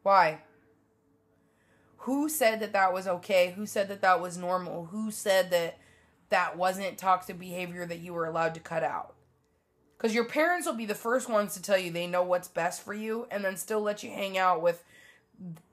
[0.04, 0.40] Why?
[1.98, 3.54] Who said that that was okay?
[3.56, 4.86] Who said that that was normal?
[4.86, 5.78] Who said that
[6.30, 9.14] that wasn't toxic behavior that you were allowed to cut out?
[9.98, 12.82] Because your parents will be the first ones to tell you they know what's best
[12.82, 14.84] for you and then still let you hang out with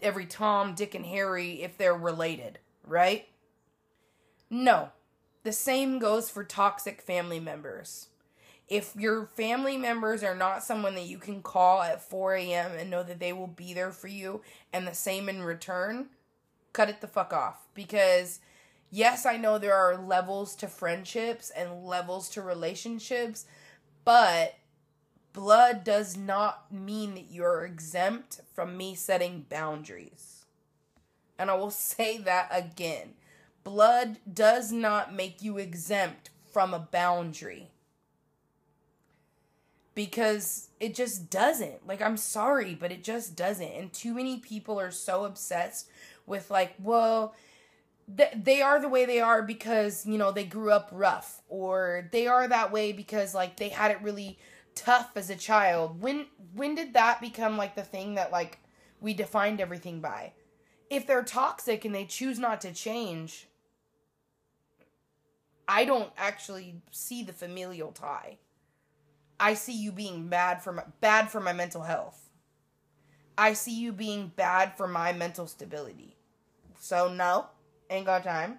[0.03, 3.27] every Tom, Dick, and Harry if they're related, right?
[4.51, 4.91] No.
[5.45, 8.08] The same goes for toxic family members
[8.69, 12.73] if your family members are not someone that you can call at 4 a.m.
[12.79, 16.09] and know that they will be there for you and the same in return,
[16.75, 17.67] cut it the fuck off.
[17.75, 18.41] Because,
[18.91, 23.47] yes, I know there are levels to friendships and levels to relationships,
[24.05, 24.57] but
[25.33, 30.45] blood does not mean that you're exempt from me setting boundaries.
[31.39, 33.15] And I will say that again.
[33.65, 37.71] Blood does not make you exempt from a boundary
[39.99, 41.85] because it just doesn't.
[41.85, 43.67] Like, I'm sorry, but it just doesn't.
[43.67, 45.91] And too many people are so obsessed
[46.25, 47.35] with, like, well,
[48.17, 52.09] th- they are the way they are because you know they grew up rough or
[52.13, 54.39] they are that way because like they had it really
[54.77, 58.61] tough as a child when when did that become like the thing that like
[59.01, 60.33] we defined everything by
[60.91, 63.49] if they're toxic and they choose not to change
[65.67, 68.39] i don't actually see the familial tie
[69.41, 72.31] i see you being bad for my, bad for my mental health
[73.37, 76.17] i see you being bad for my mental stability
[76.79, 77.47] so no
[77.91, 78.59] ain't got time.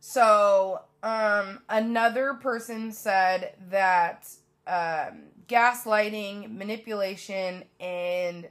[0.00, 4.28] So, um, another person said that
[4.66, 8.48] um, gaslighting, manipulation, and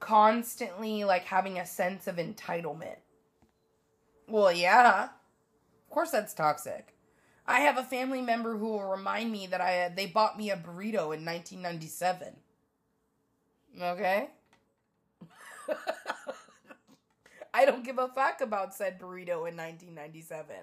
[0.00, 2.96] constantly like having a sense of entitlement.
[4.28, 6.93] Well, yeah, of course that's toxic.
[7.46, 10.56] I have a family member who will remind me that I they bought me a
[10.56, 12.36] burrito in 1997.
[13.80, 14.28] Okay.
[17.54, 20.56] I don't give a fuck about said burrito in 1997.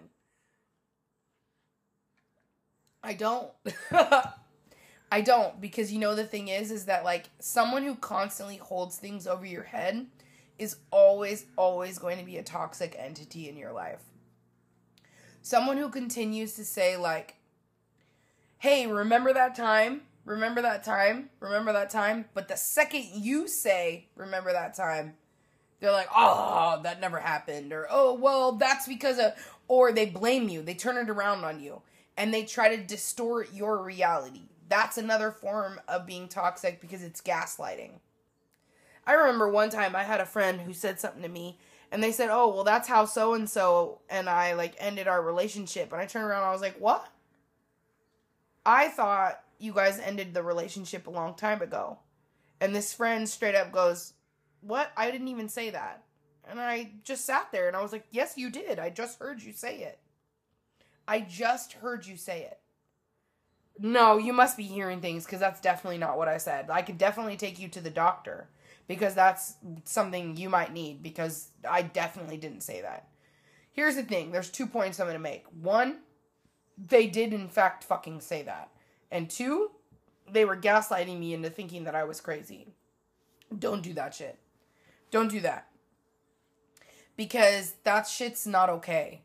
[3.03, 3.49] I don't.
[5.11, 8.95] I don't because you know the thing is is that like someone who constantly holds
[8.95, 10.07] things over your head
[10.57, 14.01] is always always going to be a toxic entity in your life.
[15.41, 17.35] Someone who continues to say like
[18.61, 20.01] hey, remember that time?
[20.23, 21.31] Remember that time?
[21.39, 22.25] Remember that time?
[22.35, 25.15] But the second you say remember that time,
[25.79, 29.33] they're like, oh, that never happened, or oh, well, that's because of,
[29.67, 31.81] or they blame you, they turn it around on you,
[32.15, 34.43] and they try to distort your reality.
[34.69, 37.93] That's another form of being toxic because it's gaslighting.
[39.07, 41.57] I remember one time I had a friend who said something to me,
[41.91, 45.21] and they said, oh, well, that's how so and so and I like ended our
[45.21, 45.91] relationship.
[45.91, 47.05] And I turned around, I was like, what?
[48.65, 51.99] I thought you guys ended the relationship a long time ago.
[52.61, 54.13] And this friend straight up goes,
[54.61, 54.91] what?
[54.95, 56.03] I didn't even say that.
[56.49, 58.79] And I just sat there and I was like, Yes, you did.
[58.79, 59.99] I just heard you say it.
[61.07, 62.59] I just heard you say it.
[63.79, 66.69] No, you must be hearing things because that's definitely not what I said.
[66.69, 68.47] I could definitely take you to the doctor
[68.91, 69.53] because that's
[69.85, 73.07] something you might need because I definitely didn't say that.
[73.71, 75.45] Here's the thing there's two points I'm going to make.
[75.61, 75.99] One,
[76.77, 78.69] they did in fact fucking say that.
[79.09, 79.71] And two,
[80.29, 82.67] they were gaslighting me into thinking that I was crazy.
[83.57, 84.37] Don't do that shit.
[85.09, 85.67] Don't do that.
[87.15, 89.21] Because that shit's not okay.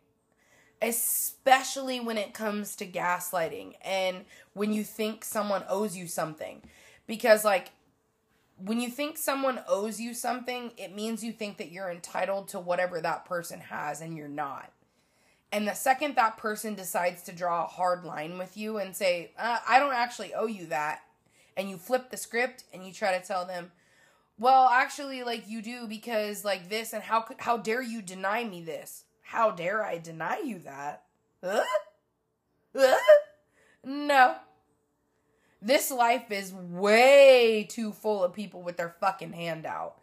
[0.81, 6.63] Especially when it comes to gaslighting and when you think someone owes you something.
[7.09, 7.73] Because, like,
[8.59, 12.61] when you think someone owes you something, it means you think that you're entitled to
[12.61, 14.73] whatever that person has and you're not.
[15.53, 19.33] And the second that person decides to draw a hard line with you and say,
[19.39, 21.03] uh, I don't actually owe you that,
[21.57, 23.71] and you flip the script and you try to tell them,
[24.39, 28.63] well, actually, like you do because like this, and how how dare you deny me
[28.63, 29.05] this?
[29.23, 31.05] How dare I deny you that?
[31.43, 31.63] Uh?
[32.79, 32.97] Uh?
[33.83, 34.37] No.
[35.63, 39.97] This life is way too full of people with their fucking hand out.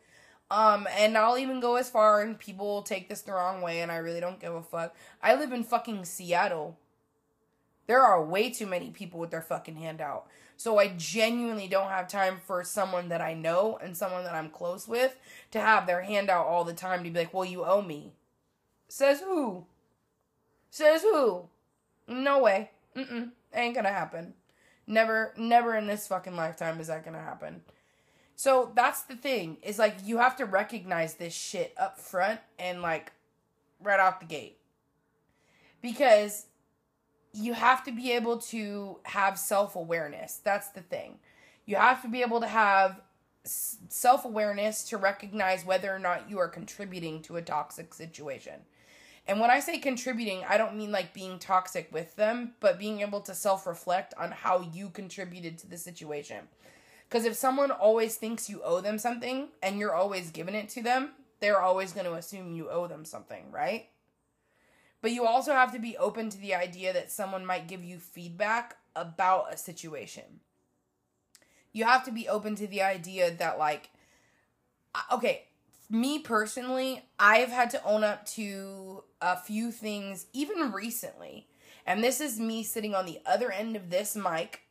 [0.51, 3.91] Um, and I'll even go as far, and people take this the wrong way, and
[3.91, 4.95] I really don't give a fuck.
[5.21, 6.77] I live in fucking Seattle.
[7.87, 10.27] There are way too many people with their fucking hand out.
[10.55, 14.49] So I genuinely don't have time for someone that I know and someone that I'm
[14.49, 15.17] close with
[15.51, 18.13] to have their hand out all the time to be like, well, you owe me.
[18.87, 19.65] Says who?
[20.69, 21.49] Says who?
[22.07, 22.71] No way.
[22.95, 23.31] Mm-mm.
[23.53, 24.35] Ain't gonna happen.
[24.85, 27.61] Never, never in this fucking lifetime is that gonna happen.
[28.35, 32.81] So that's the thing, is like you have to recognize this shit up front and
[32.81, 33.11] like
[33.81, 34.57] right off the gate.
[35.81, 36.47] Because
[37.33, 40.39] you have to be able to have self awareness.
[40.43, 41.19] That's the thing.
[41.65, 43.01] You have to be able to have
[43.43, 48.61] self awareness to recognize whether or not you are contributing to a toxic situation.
[49.27, 53.01] And when I say contributing, I don't mean like being toxic with them, but being
[53.01, 56.47] able to self reflect on how you contributed to the situation.
[57.07, 60.81] Because if someone always thinks you owe them something and you're always giving it to
[60.81, 63.87] them, they're always going to assume you owe them something, right?
[65.01, 67.99] But you also have to be open to the idea that someone might give you
[67.99, 70.39] feedback about a situation.
[71.71, 73.89] You have to be open to the idea that, like,
[75.11, 75.43] okay,
[75.93, 81.47] me personally, I've had to own up to a few things, even recently.
[81.85, 84.61] And this is me sitting on the other end of this mic,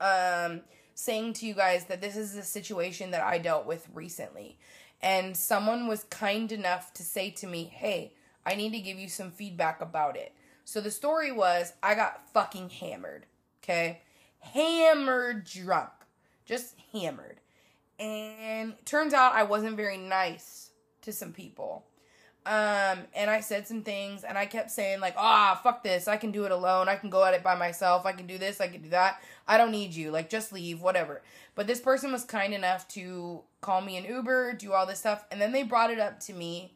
[0.00, 0.62] um,
[0.94, 4.58] saying to you guys that this is a situation that I dealt with recently.
[5.02, 8.14] And someone was kind enough to say to me, hey,
[8.46, 10.32] I need to give you some feedback about it.
[10.64, 13.26] So the story was I got fucking hammered.
[13.62, 14.00] Okay?
[14.40, 15.90] Hammered drunk.
[16.46, 17.41] Just hammered.
[17.98, 20.70] And turns out I wasn't very nice
[21.02, 21.84] to some people.
[22.44, 26.08] Um, and I said some things, and I kept saying like, "Ah, fuck this!
[26.08, 26.88] I can do it alone.
[26.88, 28.04] I can go at it by myself.
[28.04, 28.60] I can do this.
[28.60, 29.22] I can do that.
[29.46, 30.10] I don't need you.
[30.10, 31.22] Like, just leave, whatever."
[31.54, 35.24] But this person was kind enough to call me an Uber, do all this stuff,
[35.30, 36.74] and then they brought it up to me.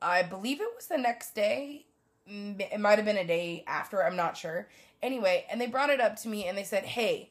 [0.00, 1.84] I believe it was the next day.
[2.26, 4.02] It might have been a day after.
[4.02, 4.68] I'm not sure.
[5.02, 7.30] Anyway, and they brought it up to me, and they said, "Hey,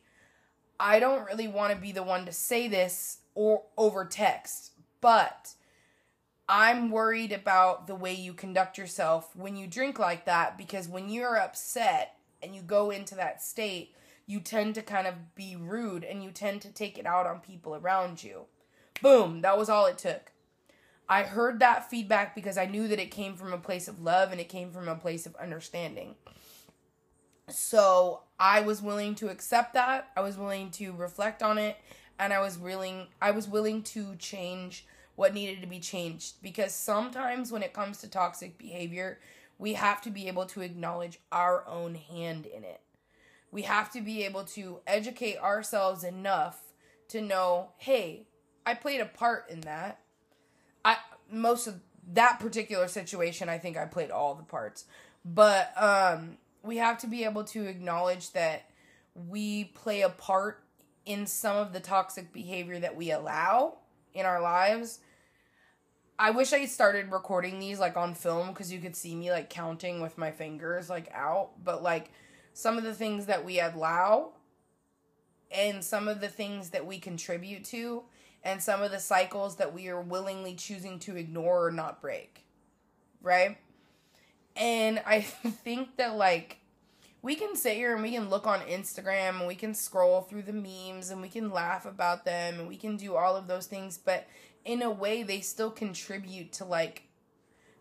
[0.79, 4.71] I don't really want to be the one to say this or over text,
[5.01, 5.53] but."
[6.49, 11.09] I'm worried about the way you conduct yourself when you drink like that because when
[11.09, 13.93] you're upset and you go into that state,
[14.25, 17.39] you tend to kind of be rude and you tend to take it out on
[17.39, 18.45] people around you.
[19.01, 20.31] Boom, that was all it took.
[21.09, 24.31] I heard that feedback because I knew that it came from a place of love
[24.31, 26.15] and it came from a place of understanding.
[27.49, 30.09] So I was willing to accept that.
[30.15, 31.77] I was willing to reflect on it
[32.19, 34.85] and I was willing I was willing to change
[35.15, 39.19] what needed to be changed because sometimes when it comes to toxic behavior,
[39.57, 42.81] we have to be able to acknowledge our own hand in it.
[43.51, 46.61] We have to be able to educate ourselves enough
[47.09, 48.27] to know, hey,
[48.65, 50.01] I played a part in that.
[50.85, 50.97] I
[51.31, 51.81] most of
[52.13, 54.85] that particular situation, I think I played all the parts.
[55.25, 56.37] But um
[56.67, 58.69] we have to be able to acknowledge that
[59.15, 60.63] we play a part
[61.05, 63.77] in some of the toxic behavior that we allow
[64.13, 64.99] in our lives
[66.19, 69.51] I wish I started recording these like on film because you could see me like
[69.51, 71.63] counting with my fingers like out.
[71.63, 72.11] But like
[72.53, 74.31] some of the things that we allow
[75.51, 78.03] and some of the things that we contribute to
[78.43, 82.45] and some of the cycles that we are willingly choosing to ignore or not break.
[83.21, 83.57] Right?
[84.57, 86.57] And I think that like
[87.21, 90.43] we can sit here and we can look on Instagram and we can scroll through
[90.43, 93.67] the memes and we can laugh about them and we can do all of those
[93.67, 94.27] things, but
[94.65, 97.03] in a way they still contribute to like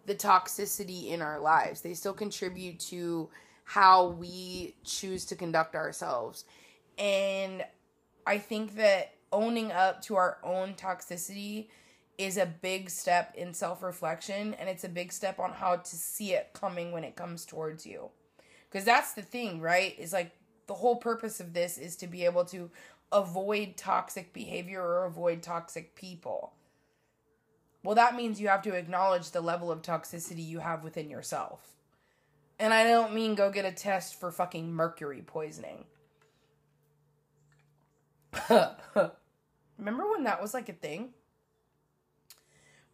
[0.06, 1.80] the toxicity in our lives.
[1.80, 3.28] They still contribute to
[3.64, 6.44] how we choose to conduct ourselves.
[6.98, 7.64] And
[8.26, 11.66] I think that owning up to our own toxicity
[12.18, 15.96] is a big step in self reflection and it's a big step on how to
[15.96, 18.10] see it coming when it comes towards you.
[18.70, 19.98] Because that's the thing, right?
[19.98, 20.32] Is like
[20.66, 22.70] the whole purpose of this is to be able to
[23.12, 26.52] avoid toxic behavior or avoid toxic people.
[27.82, 31.60] Well, that means you have to acknowledge the level of toxicity you have within yourself.
[32.58, 35.84] And I don't mean go get a test for fucking mercury poisoning.
[39.78, 41.10] Remember when that was like a thing?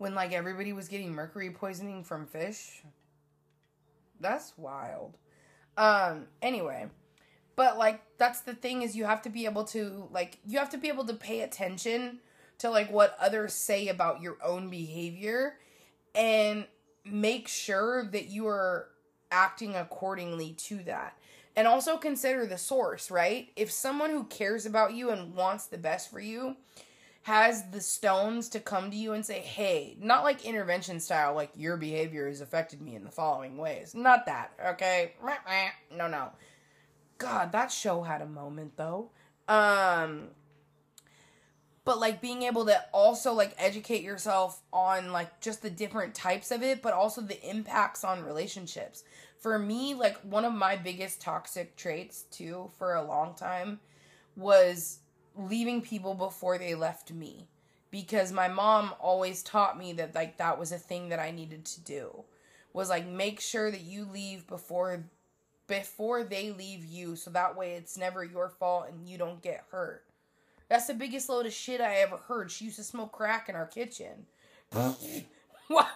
[0.03, 2.83] When like everybody was getting mercury poisoning from fish?
[4.19, 5.17] That's wild.
[5.77, 6.89] Um anyway,
[7.55, 10.71] but like that's the thing is you have to be able to like you have
[10.71, 12.19] to be able to pay attention
[12.59, 15.55] to like what others say about your own behavior
[16.17, 16.67] and
[17.05, 18.89] make sure that you are
[19.31, 21.17] acting accordingly to that.
[21.55, 23.51] And also consider the source, right?
[23.55, 26.57] If someone who cares about you and wants the best for you
[27.23, 31.51] has the stones to come to you and say, hey, not like intervention style, like
[31.57, 33.95] your behavior has affected me in the following ways.
[33.95, 35.13] Not that, okay?
[35.97, 36.31] No, no.
[37.19, 39.11] God, that show had a moment though.
[39.47, 40.31] Um,
[41.85, 46.51] but like being able to also like educate yourself on like just the different types
[46.51, 49.03] of it but also the impacts on relationships
[49.39, 53.81] for me like one of my biggest toxic traits too for a long time
[54.37, 55.01] was
[55.37, 57.49] leaving people before they left me
[57.91, 61.65] because my mom always taught me that like that was a thing that I needed
[61.67, 62.25] to do
[62.73, 65.05] was like make sure that you leave before
[65.67, 69.65] before they leave you so that way it's never your fault and you don't get
[69.71, 70.05] hurt
[70.73, 72.51] that's the biggest load of shit I ever heard.
[72.51, 74.25] She used to smoke crack in our kitchen.
[74.73, 75.87] why,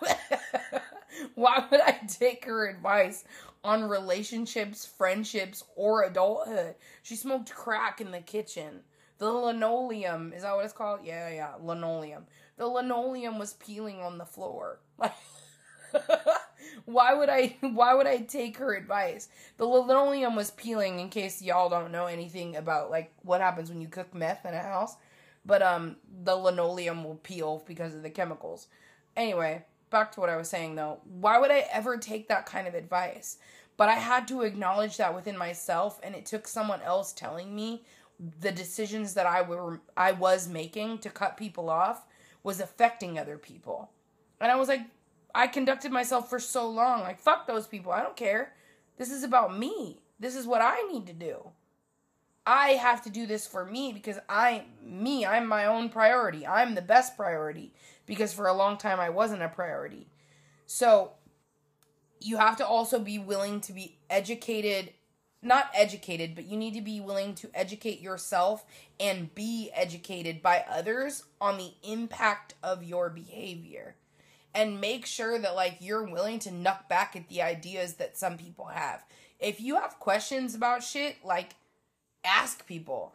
[1.34, 3.24] why would I take her advice
[3.64, 6.74] on relationships, friendships, or adulthood?
[7.03, 8.80] She smoked crack in the kitchen.
[9.18, 11.00] The linoleum, is that what it's called?
[11.04, 12.26] Yeah, yeah, linoleum.
[12.56, 14.80] The linoleum was peeling on the floor.
[14.98, 15.12] Like
[16.84, 19.28] why would I why would I take her advice?
[19.56, 23.80] The linoleum was peeling in case y'all don't know anything about like what happens when
[23.80, 24.96] you cook meth in a house.
[25.44, 28.68] But um the linoleum will peel because of the chemicals.
[29.16, 31.00] Anyway, back to what I was saying though.
[31.04, 33.38] Why would I ever take that kind of advice?
[33.76, 37.84] But I had to acknowledge that within myself and it took someone else telling me
[38.40, 42.06] the decisions that I were I was making to cut people off
[42.42, 43.90] was affecting other people.
[44.40, 44.82] And I was like,
[45.34, 47.00] I conducted myself for so long.
[47.00, 47.92] Like, fuck those people.
[47.92, 48.52] I don't care.
[48.96, 50.00] This is about me.
[50.18, 51.50] This is what I need to do.
[52.46, 56.46] I have to do this for me because I, me, I'm my own priority.
[56.46, 57.74] I'm the best priority
[58.06, 60.06] because for a long time I wasn't a priority.
[60.66, 61.12] So
[62.20, 64.92] you have to also be willing to be educated
[65.43, 68.64] not educated, but you need to be willing to educate yourself
[68.99, 73.95] and be educated by others on the impact of your behavior.
[74.55, 78.39] And make sure that like you're willing to knock back at the ideas that some
[78.39, 79.05] people have.
[79.39, 81.55] If you have questions about shit, like
[82.24, 83.14] ask people.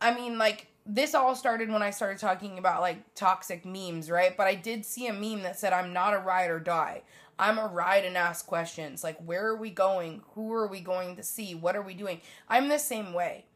[0.00, 4.36] I mean, like this all started when I started talking about like toxic memes, right?
[4.36, 7.02] But I did see a meme that said I'm not a ride or die.
[7.38, 10.22] I'm a ride and ask questions like where are we going?
[10.34, 11.54] Who are we going to see?
[11.54, 12.20] What are we doing?
[12.48, 13.46] I'm the same way.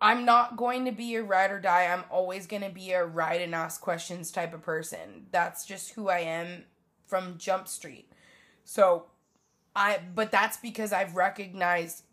[0.00, 1.86] I'm not going to be a ride or die.
[1.86, 5.26] I'm always going to be a ride and ask questions type of person.
[5.32, 6.64] That's just who I am
[7.06, 8.12] from Jump Street.
[8.64, 9.06] So
[9.74, 12.04] I but that's because I've recognized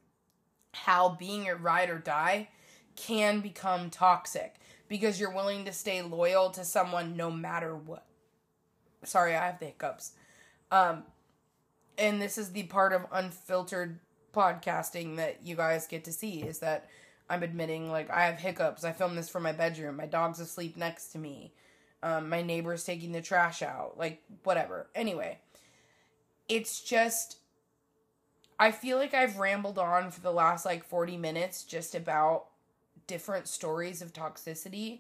[0.72, 2.50] how being a ride or die
[2.96, 4.56] can become toxic
[4.88, 8.06] because you're willing to stay loyal to someone no matter what.
[9.04, 10.12] Sorry, I have the hiccups.
[10.72, 11.04] Um,
[11.98, 14.00] and this is the part of unfiltered
[14.34, 16.90] podcasting that you guys get to see is that
[17.30, 18.84] I'm admitting like I have hiccups.
[18.84, 19.98] I filmed this from my bedroom.
[19.98, 21.54] My dog's asleep next to me.
[22.04, 23.98] Um, my neighbor's taking the trash out.
[23.98, 24.88] Like whatever.
[24.94, 25.40] Anyway,
[26.48, 27.38] it's just
[28.60, 32.46] I feel like I've rambled on for the last like 40 minutes just about
[33.08, 35.00] different stories of toxicity.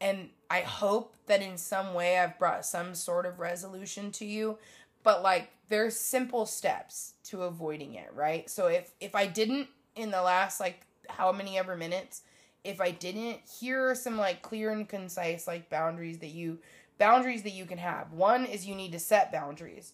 [0.00, 4.58] And I hope that in some way I've brought some sort of resolution to you.
[5.04, 8.50] But like there's simple steps to avoiding it, right?
[8.50, 12.22] So if if I didn't in the last like how many ever minutes,
[12.64, 16.58] if I didn't, here are some like clear and concise like boundaries that you
[16.98, 18.12] boundaries that you can have.
[18.12, 19.92] One is you need to set boundaries.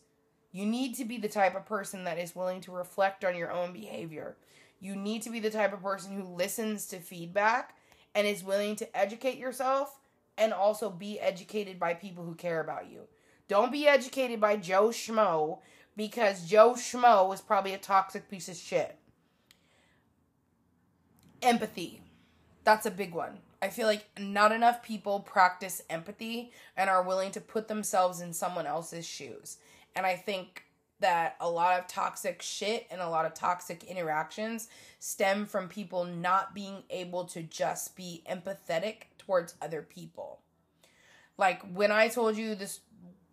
[0.52, 3.52] You need to be the type of person that is willing to reflect on your
[3.52, 4.36] own behavior.
[4.80, 7.76] You need to be the type of person who listens to feedback
[8.14, 9.98] and is willing to educate yourself
[10.36, 13.02] and also be educated by people who care about you.
[13.50, 15.58] Don't be educated by Joe Schmo
[15.96, 18.96] because Joe Schmo is probably a toxic piece of shit.
[21.42, 22.00] Empathy.
[22.62, 23.38] That's a big one.
[23.60, 28.32] I feel like not enough people practice empathy and are willing to put themselves in
[28.32, 29.56] someone else's shoes.
[29.96, 30.62] And I think
[31.00, 34.68] that a lot of toxic shit and a lot of toxic interactions
[35.00, 40.38] stem from people not being able to just be empathetic towards other people.
[41.36, 42.80] Like when I told you this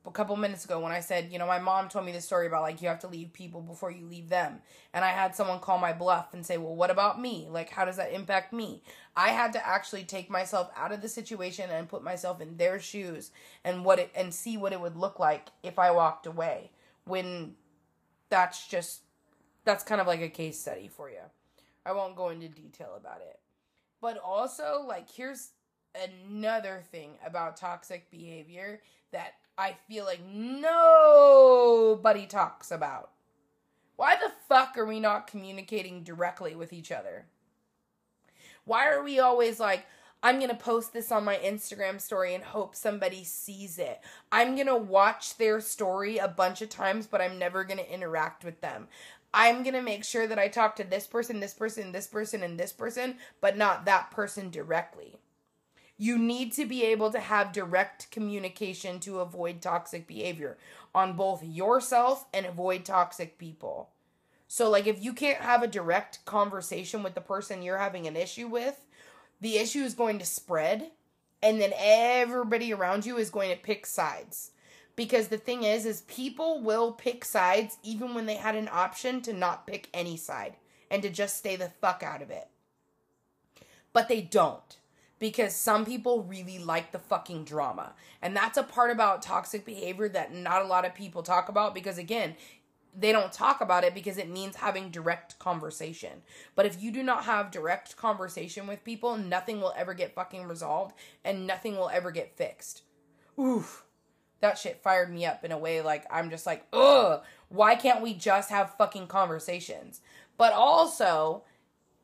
[0.08, 2.48] a couple minutes ago when I said, you know, my mom told me this story
[2.48, 4.62] about like you have to leave people before you leave them.
[4.94, 7.48] And I had someone call my bluff and say, well, what about me?
[7.52, 8.82] Like, how does that impact me?
[9.18, 12.80] I had to actually take myself out of the situation and put myself in their
[12.80, 13.32] shoes
[13.66, 16.72] and what it and see what it would look like if I walked away
[17.04, 17.56] when
[18.30, 19.02] that's just
[19.66, 21.18] that's kind of like a case study for you.
[21.86, 23.40] I won't go into detail about it.
[24.00, 25.50] But also like here's
[25.96, 28.82] another thing about toxic behavior
[29.12, 30.68] that I feel like nobody
[32.28, 33.10] talks about.
[33.96, 37.26] Why the fuck are we not communicating directly with each other?
[38.66, 39.88] Why are we always like,
[40.22, 44.00] I'm going to post this on my Instagram story and hope somebody sees it.
[44.32, 47.94] I'm going to watch their story a bunch of times, but I'm never going to
[47.94, 48.88] interact with them.
[49.34, 52.44] I'm going to make sure that I talk to this person, this person, this person,
[52.44, 55.18] and this person, but not that person directly.
[55.98, 60.58] You need to be able to have direct communication to avoid toxic behavior
[60.94, 63.90] on both yourself and avoid toxic people.
[64.48, 68.16] So, like, if you can't have a direct conversation with the person you're having an
[68.16, 68.86] issue with,
[69.42, 70.92] the issue is going to spread
[71.42, 74.52] and then everybody around you is going to pick sides.
[74.96, 79.22] Because the thing is is people will pick sides even when they had an option
[79.22, 80.56] to not pick any side
[80.90, 82.48] and to just stay the fuck out of it.
[83.94, 84.78] But they don't
[85.20, 90.08] because some people really like the fucking drama and that's a part about toxic behavior
[90.08, 92.36] that not a lot of people talk about because again
[92.98, 96.24] they don't talk about it because it means having direct conversation.
[96.56, 100.48] But if you do not have direct conversation with people, nothing will ever get fucking
[100.48, 102.82] resolved and nothing will ever get fixed.
[103.40, 103.84] Oof.
[104.40, 108.02] That shit fired me up in a way like I'm just like, ugh, why can't
[108.02, 110.02] we just have fucking conversations?
[110.38, 111.44] But also,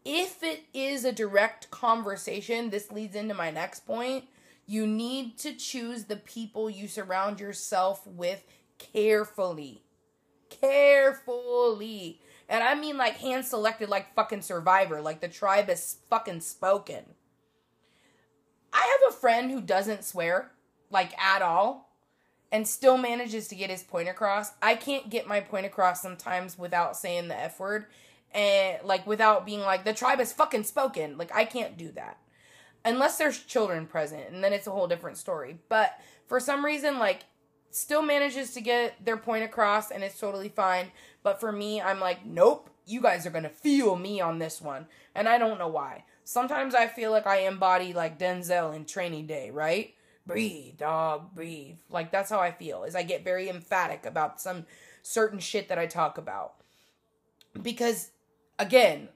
[0.06, 4.26] if it is a direct conversation, this leads into my next point.
[4.66, 8.44] You need to choose the people you surround yourself with
[8.78, 9.84] carefully
[10.62, 12.20] carefully.
[12.50, 17.04] And I mean like hand selected like fucking survivor, like the tribe is fucking spoken.
[18.72, 20.52] I have a friend who doesn't swear,
[20.90, 21.92] like at all,
[22.52, 24.52] and still manages to get his point across.
[24.62, 27.86] I can't get my point across sometimes without saying the F word
[28.34, 31.18] and like without being like the tribe is fucking spoken.
[31.18, 32.18] Like I can't do that.
[32.86, 35.58] Unless there's children present, and then it's a whole different story.
[35.70, 37.24] But for some reason, like
[37.76, 40.92] still manages to get their point across and it's totally fine.
[41.24, 44.88] But for me, I'm like, nope, you guys are to feel me on this one.
[45.16, 46.06] And I don't know why.
[46.24, 49.94] Sometimes I feel like I embody like Denzel in Training Day, right?
[50.26, 51.78] Breathe, dog, breathe.
[51.90, 52.84] Like that's how I feel.
[52.84, 54.66] Is I get very emphatic about some
[55.02, 56.54] certain shit that I talk about.
[57.62, 58.10] Because
[58.64, 59.10] again,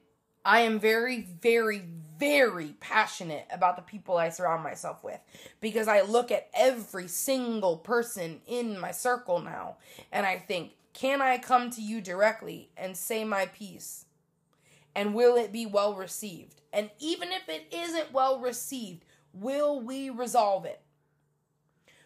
[0.44, 1.84] I am very very
[2.20, 5.20] very passionate about the people I surround myself with
[5.62, 9.78] because I look at every single person in my circle now
[10.12, 14.06] and I think, can I come to you directly and say my piece?
[14.96, 16.62] And will it be well received?
[16.74, 20.82] And even if it isn't well received, will we resolve it?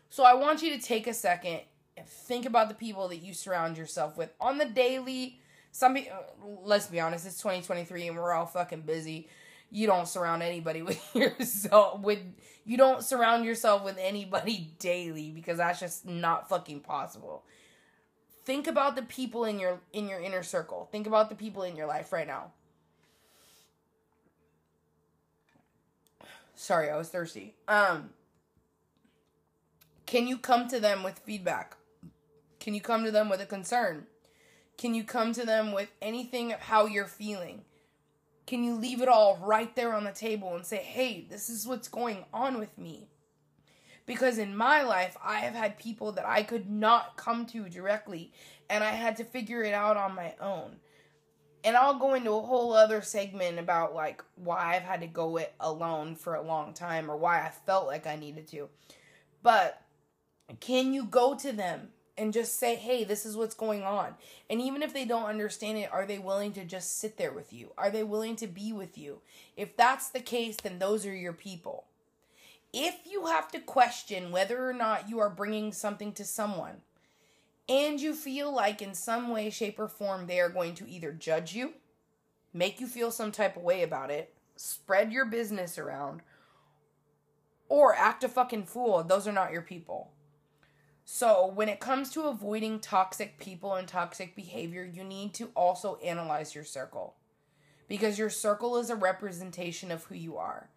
[0.09, 1.61] So I want you to take a second
[1.95, 5.39] and think about the people that you surround yourself with on the daily.
[5.71, 6.17] Some people,
[6.63, 9.27] let's be honest, it's 2023 and we're all fucking busy
[9.71, 12.19] you don't surround anybody with yourself with
[12.65, 17.43] you don't surround yourself with anybody daily because that's just not fucking possible.
[18.43, 20.89] Think about the people in your in your inner circle.
[20.91, 22.51] Think about the people in your life right now.
[26.55, 27.55] Sorry, I was thirsty.
[27.67, 28.11] Um
[30.05, 31.77] can you come to them with feedback?
[32.59, 34.07] Can you come to them with a concern?
[34.81, 37.61] Can you come to them with anything of how you're feeling?
[38.47, 41.67] Can you leave it all right there on the table and say, hey, this is
[41.67, 43.07] what's going on with me?
[44.07, 48.33] Because in my life, I have had people that I could not come to directly,
[48.71, 50.77] and I had to figure it out on my own.
[51.63, 55.37] And I'll go into a whole other segment about like why I've had to go
[55.37, 58.67] it alone for a long time or why I felt like I needed to.
[59.43, 59.79] But
[60.59, 61.89] can you go to them
[62.21, 64.13] and just say, hey, this is what's going on.
[64.47, 67.51] And even if they don't understand it, are they willing to just sit there with
[67.51, 67.71] you?
[67.79, 69.21] Are they willing to be with you?
[69.57, 71.85] If that's the case, then those are your people.
[72.71, 76.83] If you have to question whether or not you are bringing something to someone,
[77.67, 81.11] and you feel like in some way, shape, or form they are going to either
[81.11, 81.73] judge you,
[82.53, 86.21] make you feel some type of way about it, spread your business around,
[87.67, 90.11] or act a fucking fool, those are not your people.
[91.13, 95.97] So, when it comes to avoiding toxic people and toxic behavior, you need to also
[95.97, 97.15] analyze your circle
[97.89, 100.69] because your circle is a representation of who you are.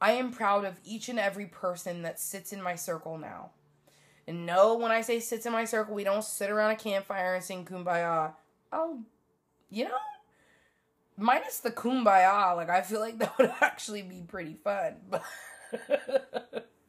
[0.00, 3.50] I am proud of each and every person that sits in my circle now.
[4.28, 7.34] And no, when I say sits in my circle, we don't sit around a campfire
[7.34, 8.34] and sing kumbaya.
[8.72, 9.00] Oh,
[9.68, 9.98] you know,
[11.16, 14.94] minus the kumbaya, like I feel like that would actually be pretty fun.
[15.10, 15.24] But,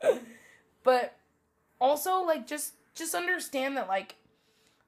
[0.84, 1.18] but
[1.82, 4.16] also, like, just just understand that like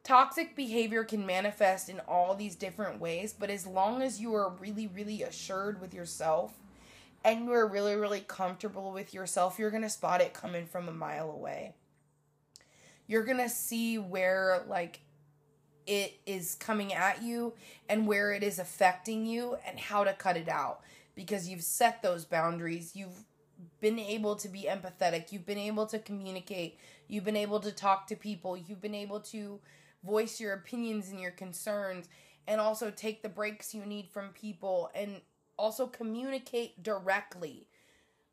[0.03, 4.49] toxic behavior can manifest in all these different ways, but as long as you are
[4.49, 6.53] really, really assured with yourself
[7.23, 10.93] and you are really, really comfortable with yourself, you're gonna spot it coming from a
[10.93, 11.73] mile away.
[13.07, 15.01] You're gonna see where like
[15.87, 17.53] it is coming at you
[17.89, 20.81] and where it is affecting you and how to cut it out
[21.15, 22.95] because you've set those boundaries.
[22.95, 23.23] You've
[23.79, 25.31] been able to be empathetic.
[25.31, 26.77] You've been able to communicate
[27.07, 28.57] You've been able to talk to people.
[28.57, 29.59] You've been able to
[30.03, 32.07] voice your opinions and your concerns
[32.47, 35.21] and also take the breaks you need from people and
[35.57, 37.67] also communicate directly.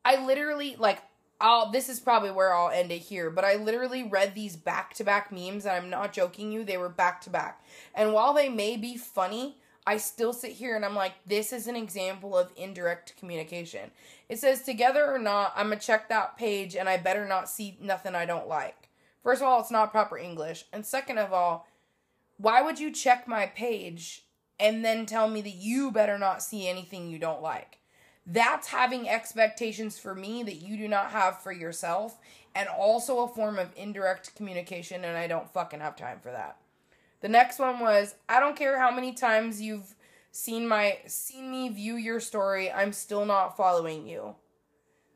[0.04, 1.02] I literally like
[1.40, 5.32] I'll this is probably where I'll end it here, but I literally read these back-to-back
[5.32, 7.64] memes and I'm not joking you, they were back to back.
[7.94, 9.56] And while they may be funny,
[9.86, 13.90] I still sit here and I'm like, this is an example of indirect communication.
[14.28, 17.76] It says, together or not, I'm gonna check that page and I better not see
[17.80, 18.88] nothing I don't like.
[19.22, 20.66] First of all, it's not proper English.
[20.72, 21.66] And second of all,
[22.36, 24.24] why would you check my page
[24.58, 27.78] and then tell me that you better not see anything you don't like?
[28.24, 32.18] That's having expectations for me that you do not have for yourself,
[32.54, 36.56] and also a form of indirect communication, and I don't fucking have time for that.
[37.22, 39.94] The next one was I don't care how many times you've
[40.32, 44.34] seen my seen me view your story, I'm still not following you.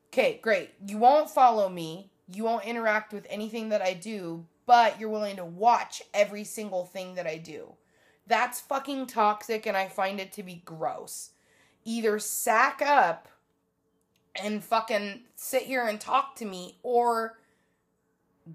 [0.08, 0.70] Okay, great.
[0.86, 2.10] You won't follow me.
[2.32, 6.86] You won't interact with anything that I do, but you're willing to watch every single
[6.86, 7.74] thing that I do.
[8.26, 11.30] That's fucking toxic and I find it to be gross.
[11.84, 13.28] Either sack up
[14.34, 17.38] and fucking sit here and talk to me or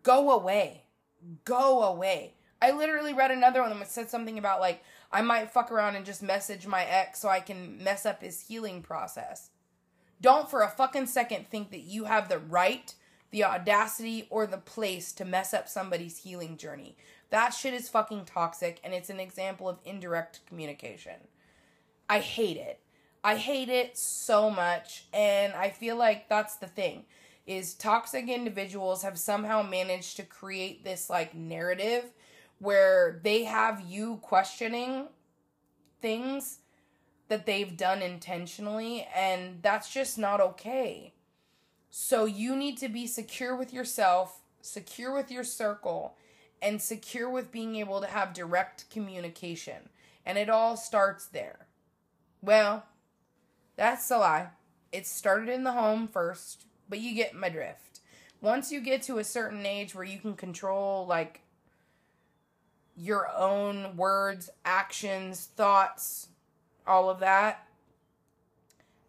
[0.04, 0.84] go away.
[1.46, 2.34] Go away.
[2.62, 6.06] I literally read another one that said something about like I might fuck around and
[6.06, 9.50] just message my ex so I can mess up his healing process.
[10.22, 12.94] Don't for a fucking second think that you have the right,
[13.32, 16.96] the audacity, or the place to mess up somebody's healing journey.
[17.32, 21.28] That shit is fucking toxic and it's an example of indirect communication.
[22.08, 22.80] I hate it.
[23.24, 27.06] I hate it so much and I feel like that's the thing
[27.48, 32.12] is toxic individuals have somehow managed to create this like narrative
[32.62, 35.08] where they have you questioning
[36.00, 36.60] things
[37.28, 41.12] that they've done intentionally and that's just not okay.
[41.90, 46.16] So you need to be secure with yourself, secure with your circle,
[46.62, 49.90] and secure with being able to have direct communication.
[50.24, 51.66] And it all starts there.
[52.44, 52.86] Well,
[53.76, 54.50] that's a lie.
[54.92, 58.02] It started in the home first, but you get my drift.
[58.40, 61.42] Once you get to a certain age where you can control, like,
[62.96, 66.28] your own words, actions, thoughts,
[66.86, 67.68] all of that,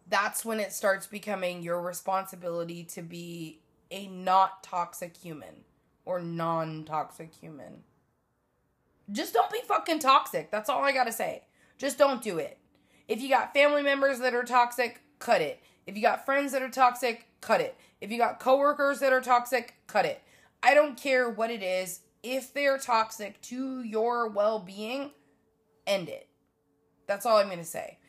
[0.09, 3.59] that's when it starts becoming your responsibility to be
[3.91, 5.63] a not toxic human
[6.05, 7.83] or non toxic human.
[9.11, 10.51] Just don't be fucking toxic.
[10.51, 11.43] That's all I gotta say.
[11.77, 12.57] Just don't do it.
[13.07, 15.61] If you got family members that are toxic, cut it.
[15.85, 17.75] If you got friends that are toxic, cut it.
[17.99, 20.21] If you got coworkers that are toxic, cut it.
[20.61, 21.99] I don't care what it is.
[22.23, 25.11] If they're toxic to your well being,
[25.85, 26.27] end it.
[27.05, 27.99] That's all I'm going to say.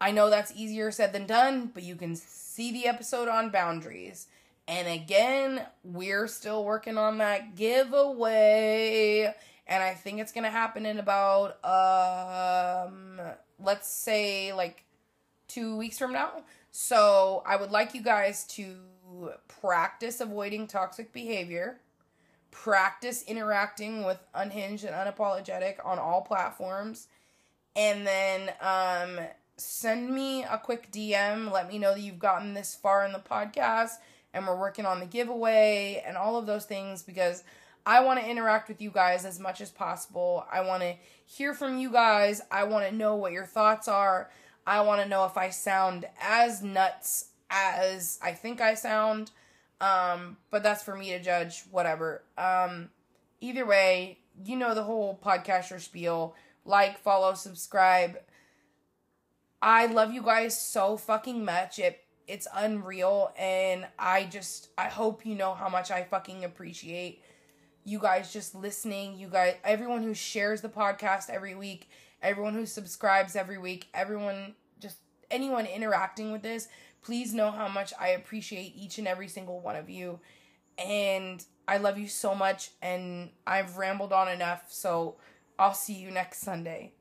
[0.00, 4.26] I know that's easier said than done, but you can see the episode on boundaries.
[4.68, 9.32] And again, we're still working on that giveaway.
[9.66, 13.20] And I think it's going to happen in about, um,
[13.58, 14.84] let's say like
[15.48, 16.42] two weeks from now.
[16.72, 18.76] So I would like you guys to
[19.48, 21.80] practice avoiding toxic behavior,
[22.64, 27.06] practice interacting with unhinged and unapologetic on all platforms,
[27.76, 29.20] and then um,
[29.56, 31.52] send me a quick DM.
[31.52, 33.92] Let me know that you've gotten this far in the podcast
[34.32, 37.44] and we're working on the giveaway and all of those things because
[37.84, 40.44] I want to interact with you guys as much as possible.
[40.50, 40.94] I want to
[41.24, 42.40] hear from you guys.
[42.50, 44.30] I want to know what your thoughts are.
[44.66, 49.30] I want to know if I sound as nuts as I think I sound.
[49.80, 52.22] Um, but that's for me to judge, whatever.
[52.38, 52.90] Um,
[53.40, 56.34] either way, you know the whole podcaster spiel.
[56.64, 58.18] Like, follow, subscribe.
[59.62, 61.78] I love you guys so fucking much.
[61.78, 67.22] It it's unreal and I just I hope you know how much I fucking appreciate
[67.84, 71.88] you guys just listening, you guys everyone who shares the podcast every week
[72.22, 74.98] everyone who subscribes every week, everyone, just
[75.30, 76.68] anyone interacting with this,
[77.02, 80.20] please know how much I appreciate each and every single one of you.
[80.78, 85.16] And I love you so much, and I've rambled on enough, so
[85.58, 86.92] I'll see you next Sunday.